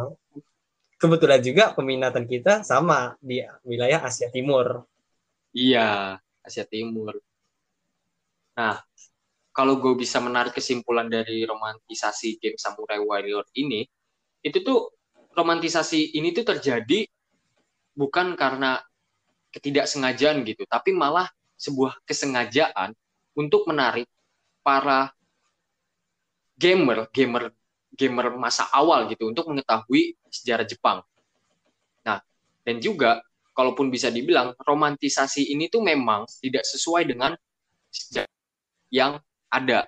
[0.98, 4.86] kebetulan juga peminatan kita sama di wilayah Asia Timur.
[5.50, 7.18] Iya, Asia Timur.
[8.54, 8.78] Nah,
[9.52, 13.84] kalau gue bisa menarik kesimpulan dari romantisasi game Samurai Warrior ini,
[14.40, 14.94] itu tuh
[15.36, 17.04] romantisasi ini tuh terjadi
[17.92, 18.80] bukan karena
[19.52, 21.28] ketidaksengajaan gitu, tapi malah
[21.60, 22.96] sebuah kesengajaan
[23.36, 24.08] untuk menarik
[24.62, 25.10] para
[26.56, 27.52] gamer, gamer
[27.92, 31.04] gamer masa awal gitu untuk mengetahui sejarah Jepang.
[32.08, 32.24] Nah,
[32.64, 33.20] dan juga
[33.52, 37.36] kalaupun bisa dibilang romantisasi ini tuh memang tidak sesuai dengan
[37.92, 38.32] sejarah
[38.88, 39.20] yang
[39.52, 39.84] ada.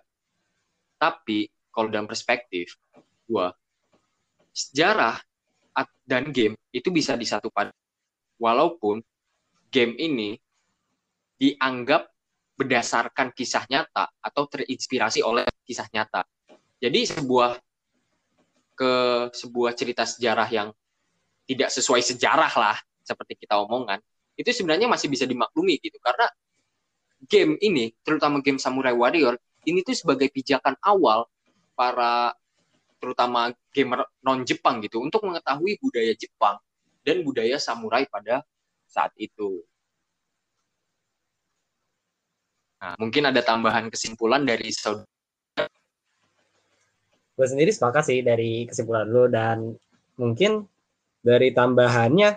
[1.00, 2.76] Tapi kalau dalam perspektif
[3.24, 3.50] gua
[4.52, 5.16] sejarah
[6.04, 7.72] dan game itu bisa disatukan
[8.36, 9.00] walaupun
[9.72, 10.38] game ini
[11.40, 12.13] dianggap
[12.54, 16.22] berdasarkan kisah nyata atau terinspirasi oleh kisah nyata.
[16.78, 17.58] Jadi sebuah
[18.74, 18.92] ke
[19.30, 20.68] sebuah cerita sejarah yang
[21.46, 24.02] tidak sesuai sejarah lah seperti kita omongan
[24.34, 26.26] itu sebenarnya masih bisa dimaklumi gitu karena
[27.30, 31.30] game ini terutama game Samurai Warrior ini tuh sebagai pijakan awal
[31.78, 32.34] para
[32.98, 36.56] terutama gamer non Jepang gitu untuk mengetahui budaya Jepang
[37.04, 38.40] dan budaya samurai pada
[38.88, 39.60] saat itu.
[42.84, 45.08] Nah, mungkin ada tambahan kesimpulan dari saudara?
[47.32, 49.72] Gue sendiri sepakat sih dari kesimpulan lo dan
[50.20, 50.68] mungkin
[51.24, 52.36] dari tambahannya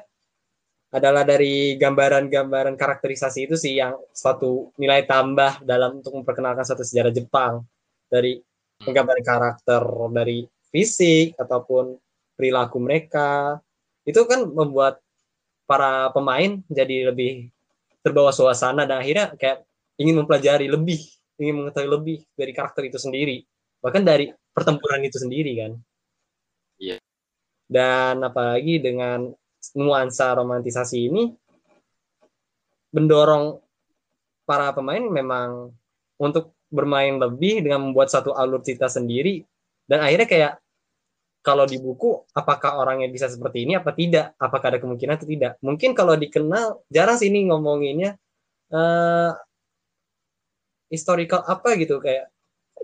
[0.95, 7.11] adalah dari gambaran-gambaran karakterisasi itu sih yang suatu nilai tambah dalam untuk memperkenalkan suatu sejarah
[7.11, 7.67] Jepang.
[8.07, 8.39] Dari
[8.87, 9.83] menggambar karakter
[10.15, 11.99] dari fisik ataupun
[12.39, 13.59] perilaku mereka.
[14.07, 15.03] Itu kan membuat
[15.67, 17.51] para pemain jadi lebih
[17.99, 19.67] terbawa suasana dan akhirnya kayak
[19.97, 21.01] ingin mempelajari lebih
[21.37, 23.45] ingin mengetahui lebih dari karakter itu sendiri.
[23.81, 25.71] Bahkan dari pertempuran itu sendiri kan.
[26.81, 26.97] Iya.
[27.69, 29.29] Dan apalagi dengan
[29.77, 31.23] nuansa romantisasi ini
[32.95, 33.61] mendorong
[34.47, 35.69] para pemain memang
[36.17, 39.45] untuk bermain lebih dengan membuat satu alur cerita sendiri.
[39.85, 40.53] Dan akhirnya kayak
[41.45, 44.33] kalau di buku apakah orangnya bisa seperti ini apa tidak?
[44.41, 45.53] Apakah ada kemungkinan atau tidak?
[45.61, 48.17] Mungkin kalau dikenal jarang sih ini ngomonginnya.
[48.67, 49.31] Uh,
[50.87, 52.31] historical apa gitu kayak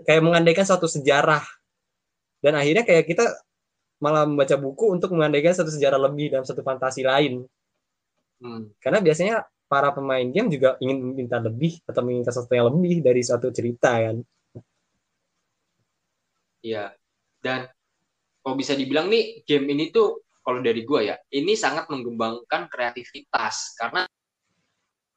[0.03, 1.43] kayak mengandaikan suatu sejarah
[2.43, 3.25] dan akhirnya kayak kita
[4.03, 7.47] malah membaca buku untuk mengandaikan satu sejarah lebih dalam satu fantasi lain
[8.43, 8.77] hmm.
[8.83, 9.35] karena biasanya
[9.71, 13.95] para pemain game juga ingin meminta lebih atau menginginkan sesuatu yang lebih dari suatu cerita
[13.95, 14.19] kan
[16.63, 16.95] Iya.
[17.43, 17.67] Dan
[18.39, 23.75] kalau bisa dibilang nih game ini tuh kalau dari gue ya, ini sangat mengembangkan kreativitas
[23.75, 24.07] karena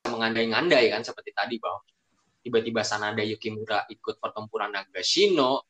[0.06, 1.82] mengandai-ngandai kan seperti tadi bahwa
[2.46, 5.66] tiba-tiba Sanada Yukimura ikut pertempuran Nagashino,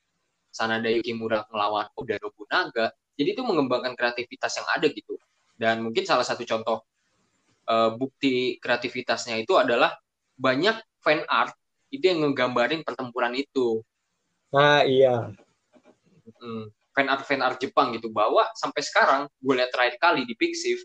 [0.53, 2.93] Sanada Yukimura melawan Oda Nobunaga.
[3.17, 5.17] Jadi itu mengembangkan kreativitas yang ada gitu.
[5.57, 6.85] Dan mungkin salah satu contoh
[7.73, 9.97] uh, bukti kreativitasnya itu adalah
[10.37, 11.57] banyak fan art
[11.89, 13.81] itu yang ngegambarin pertempuran itu.
[14.53, 15.33] Ah iya
[16.41, 16.65] hmm,
[16.95, 20.83] fan art fan art Jepang gitu bahwa sampai sekarang gue lihat terakhir kali di Pixiv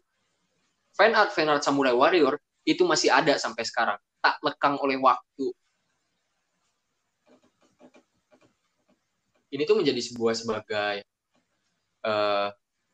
[0.93, 2.37] fan art fan art Samurai Warrior
[2.67, 5.49] itu masih ada sampai sekarang tak lekang oleh waktu
[9.51, 11.03] ini tuh menjadi sebuah sebagai
[12.07, 12.49] uh,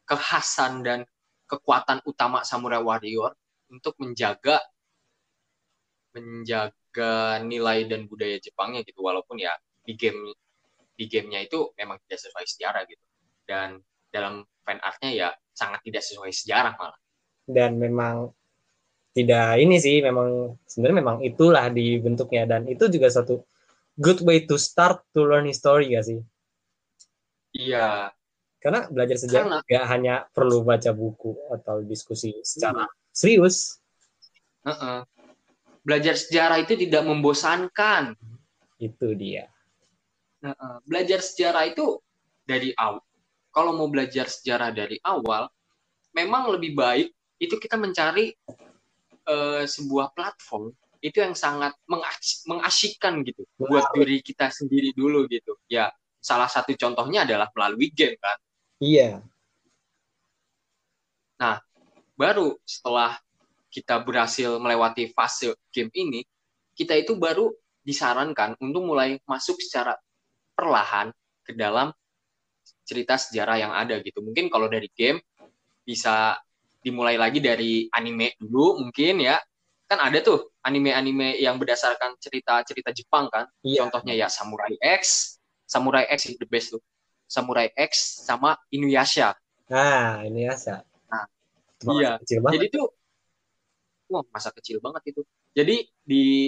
[0.09, 0.99] kekhasan dan
[1.45, 3.31] kekuatan utama Samurai Warrior
[3.69, 4.59] untuk menjaga
[6.17, 9.05] menjaga nilai dan budaya Jepangnya gitu.
[9.05, 9.53] Walaupun ya
[9.85, 10.33] di game
[10.97, 13.03] di gamenya itu memang tidak sesuai sejarah gitu.
[13.45, 13.77] Dan
[14.09, 16.99] dalam fan artnya ya sangat tidak sesuai sejarah malah.
[17.45, 18.33] Dan memang
[19.13, 22.49] tidak ini sih memang sebenarnya memang itulah dibentuknya.
[22.49, 23.45] Dan itu juga satu
[24.01, 26.21] good way to start to learn history gak sih
[27.57, 28.13] iya
[28.61, 32.95] karena belajar sejarah karena, gak hanya perlu baca buku atau diskusi secara hmm.
[33.09, 33.81] serius
[34.61, 34.99] uh -uh.
[35.81, 38.13] belajar sejarah itu tidak membosankan
[38.77, 39.49] itu dia
[40.43, 41.97] Nah, belajar sejarah itu
[42.45, 43.01] dari awal.
[43.49, 45.49] Kalau mau belajar sejarah dari awal,
[46.13, 47.09] memang lebih baik
[47.41, 48.33] itu kita mencari
[49.25, 55.57] uh, sebuah platform itu yang sangat mengas mengasyikkan gitu buat diri kita sendiri dulu gitu.
[55.69, 55.89] Ya,
[56.19, 58.37] salah satu contohnya adalah melalui game kan.
[58.77, 59.23] Iya.
[61.37, 61.61] Nah,
[62.17, 63.17] baru setelah
[63.69, 66.25] kita berhasil melewati fase game ini,
[66.73, 67.53] kita itu baru
[67.85, 69.95] disarankan untuk mulai masuk secara
[70.57, 71.13] perlahan
[71.45, 71.93] ke dalam
[72.83, 74.19] cerita sejarah yang ada gitu.
[74.19, 75.21] Mungkin kalau dari game
[75.85, 76.35] bisa
[76.83, 79.37] dimulai lagi dari anime dulu mungkin ya.
[79.87, 83.47] Kan ada tuh anime-anime yang berdasarkan cerita-cerita Jepang kan.
[83.63, 83.87] Iya.
[83.87, 85.37] Contohnya ya Samurai X,
[85.67, 86.81] Samurai X is the best tuh.
[87.27, 89.35] Samurai X sama Inuyasha.
[89.67, 90.79] Nah, Inuyasha.
[91.11, 91.27] Nah,
[91.99, 92.15] iya.
[92.23, 92.55] Kecil banget.
[92.55, 92.87] Jadi tuh
[94.07, 95.21] wah, masa kecil banget itu.
[95.51, 96.47] Jadi di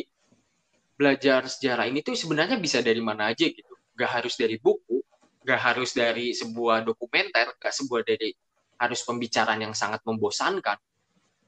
[0.96, 5.04] belajar sejarah ini tuh sebenarnya bisa dari mana aja gitu gak harus dari buku,
[5.44, 8.32] gak harus dari sebuah dokumenter, gak sebuah dari
[8.80, 10.80] harus pembicaraan yang sangat membosankan.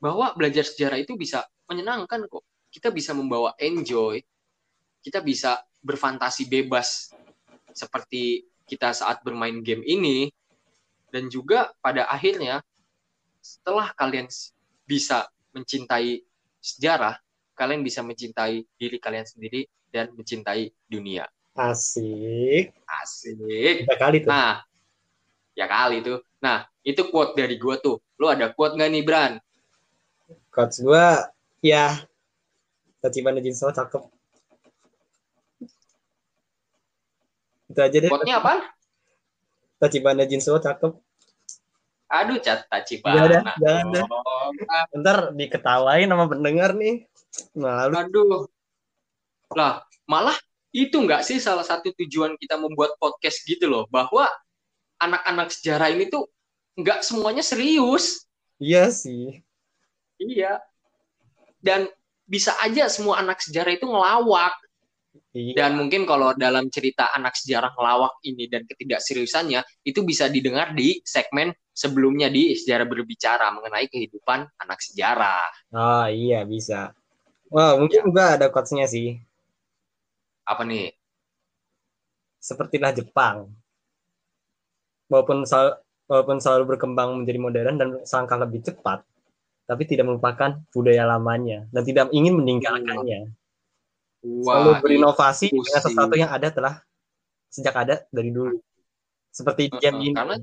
[0.03, 2.43] Bahwa belajar sejarah itu bisa menyenangkan kok.
[2.67, 4.19] Kita bisa membawa enjoy,
[4.99, 7.15] kita bisa berfantasi bebas
[7.73, 10.31] seperti kita saat bermain game ini,
[11.11, 12.63] dan juga pada akhirnya
[13.43, 14.31] setelah kalian
[14.87, 16.23] bisa mencintai
[16.61, 17.19] sejarah,
[17.57, 21.27] kalian bisa mencintai diri kalian sendiri dan mencintai dunia.
[21.51, 22.71] Asik.
[22.87, 23.83] Asik.
[23.83, 24.31] Tiga kali tuh.
[24.31, 24.63] Nah,
[25.51, 26.23] ya kali tuh.
[26.39, 27.99] Nah, itu quote dari gue tuh.
[28.15, 29.35] Lu ada quote gak nih, Bran?
[30.47, 31.07] Quotes gue,
[31.59, 31.99] ya.
[33.03, 34.20] Tachibana Jinso cakep.
[37.71, 38.11] Itu aja deh.
[38.11, 38.75] Quote-nya apa?
[39.79, 40.91] Tachibana Jinso cakep.
[42.11, 43.31] Aduh, cat Tachibana.
[43.31, 44.03] Jangan, jangan deh.
[44.99, 47.07] Ntar diketawain sama pendengar nih.
[47.55, 47.95] Malu.
[47.95, 48.51] Aduh.
[49.55, 50.35] Lah, malah
[50.75, 54.27] itu nggak sih salah satu tujuan kita membuat podcast gitu loh bahwa
[55.03, 56.31] anak-anak sejarah ini tuh
[56.79, 58.23] nggak semuanya serius
[58.55, 59.43] iya sih
[60.15, 60.63] iya
[61.59, 61.91] dan
[62.31, 64.55] bisa aja semua anak sejarah itu ngelawak.
[65.55, 71.03] Dan mungkin kalau dalam cerita anak sejarah ngelawak ini dan ketidakseriusannya itu bisa didengar di
[71.03, 76.95] segmen sebelumnya di sejarah berbicara mengenai kehidupan anak sejarah oh iya bisa
[77.51, 78.05] Wah, wow, mungkin ya.
[78.07, 79.19] juga ada quotesnya sih.
[80.47, 80.95] Apa nih?
[82.39, 83.51] Sepertilah Jepang.
[85.11, 85.75] Walaupun sel,
[86.07, 89.03] walaupun selalu berkembang menjadi modern dan selangkah lebih cepat,
[89.67, 93.35] tapi tidak melupakan budaya lamanya dan tidak ingin meninggalkannya.
[94.21, 96.75] Wah, selalu berinovasi dengan sesuatu yang ada telah
[97.49, 98.61] sejak ada dari dulu.
[99.33, 100.15] Seperti uh, game ini.
[100.15, 100.35] Karena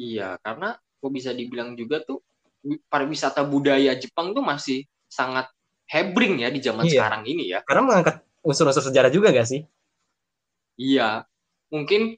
[0.00, 2.24] iya, karena kok bisa dibilang juga tuh
[2.88, 5.46] pariwisata budaya Jepang tuh masih sangat
[5.88, 6.92] hebring ya di zaman iya.
[7.04, 7.60] sekarang ini ya.
[7.64, 9.62] Karena mengangkat unsur-unsur sejarah juga gak sih?
[10.78, 11.26] Iya,
[11.74, 12.14] mungkin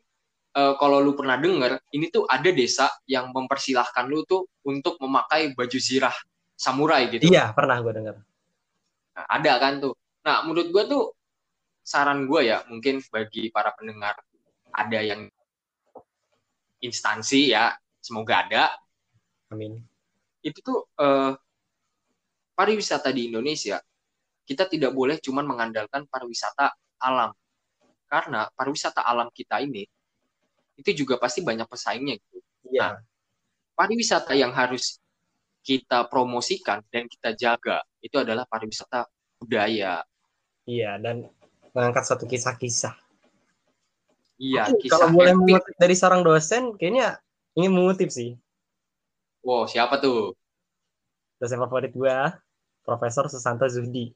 [0.55, 5.57] uh, kalau lu pernah denger, ini tuh ada desa yang mempersilahkan lu tuh untuk memakai
[5.57, 6.12] baju zirah
[6.55, 7.24] samurai gitu.
[7.24, 8.16] Iya, pernah gue denger.
[9.16, 9.95] Nah, ada kan tuh.
[10.21, 11.05] Nah, menurut gue tuh
[11.81, 14.16] saran gue ya, mungkin bagi para pendengar
[14.71, 15.27] ada yang
[16.81, 18.64] instansi ya, semoga ada.
[19.53, 19.81] Amin.
[20.41, 21.37] Itu tuh uh,
[22.57, 23.81] pariwisata di Indonesia
[24.51, 27.31] kita tidak boleh cuma mengandalkan pariwisata alam.
[28.11, 29.87] Karena pariwisata alam kita ini
[30.75, 32.39] itu juga pasti banyak pesaingnya gitu.
[32.73, 32.97] Iya.
[32.97, 33.01] Nah,
[33.79, 34.99] pariwisata yang harus
[35.61, 39.07] kita promosikan dan kita jaga itu adalah pariwisata
[39.41, 40.05] budaya.
[40.68, 41.26] Iya, dan
[41.72, 42.95] mengangkat satu kisah-kisah.
[44.41, 47.18] Iya, kisah kalau boleh mengutip dari seorang dosen, kayaknya
[47.57, 48.36] ingin mengutip sih.
[49.41, 50.36] Wow, siapa tuh?
[51.41, 52.36] Dosen favorit gua,
[52.84, 54.12] Profesor Susanto Zuhdi.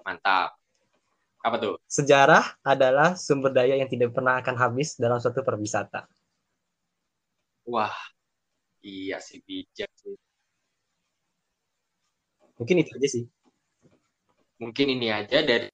[0.00, 0.56] Mantap.
[1.40, 1.74] Apa tuh?
[1.88, 6.04] Sejarah adalah sumber daya yang tidak pernah akan habis dalam suatu perwisata.
[7.64, 7.92] Wah,
[8.80, 10.16] Iya sih bijak sih.
[12.56, 13.24] Mungkin itu aja sih.
[14.60, 15.72] Mungkin ini aja dari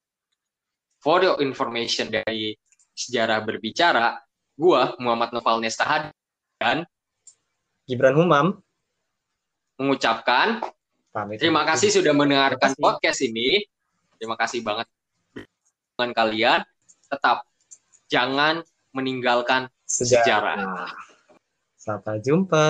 [1.03, 2.55] for your information dari
[2.95, 4.22] sejarah berbicara,
[4.55, 6.14] gua Muhammad Noval Nestahad
[6.62, 6.87] dan
[7.87, 8.62] Gibran Humam
[9.76, 10.62] mengucapkan
[11.12, 11.43] Pamit.
[11.43, 13.66] terima kasih sudah mendengarkan podcast ini.
[14.16, 14.89] Terima kasih banget
[15.95, 16.61] dengan kalian.
[17.11, 17.45] Tetap
[18.09, 18.64] jangan
[18.95, 20.57] meninggalkan sejarah.
[20.57, 20.91] sejarah.
[21.76, 22.66] Sampai jumpa.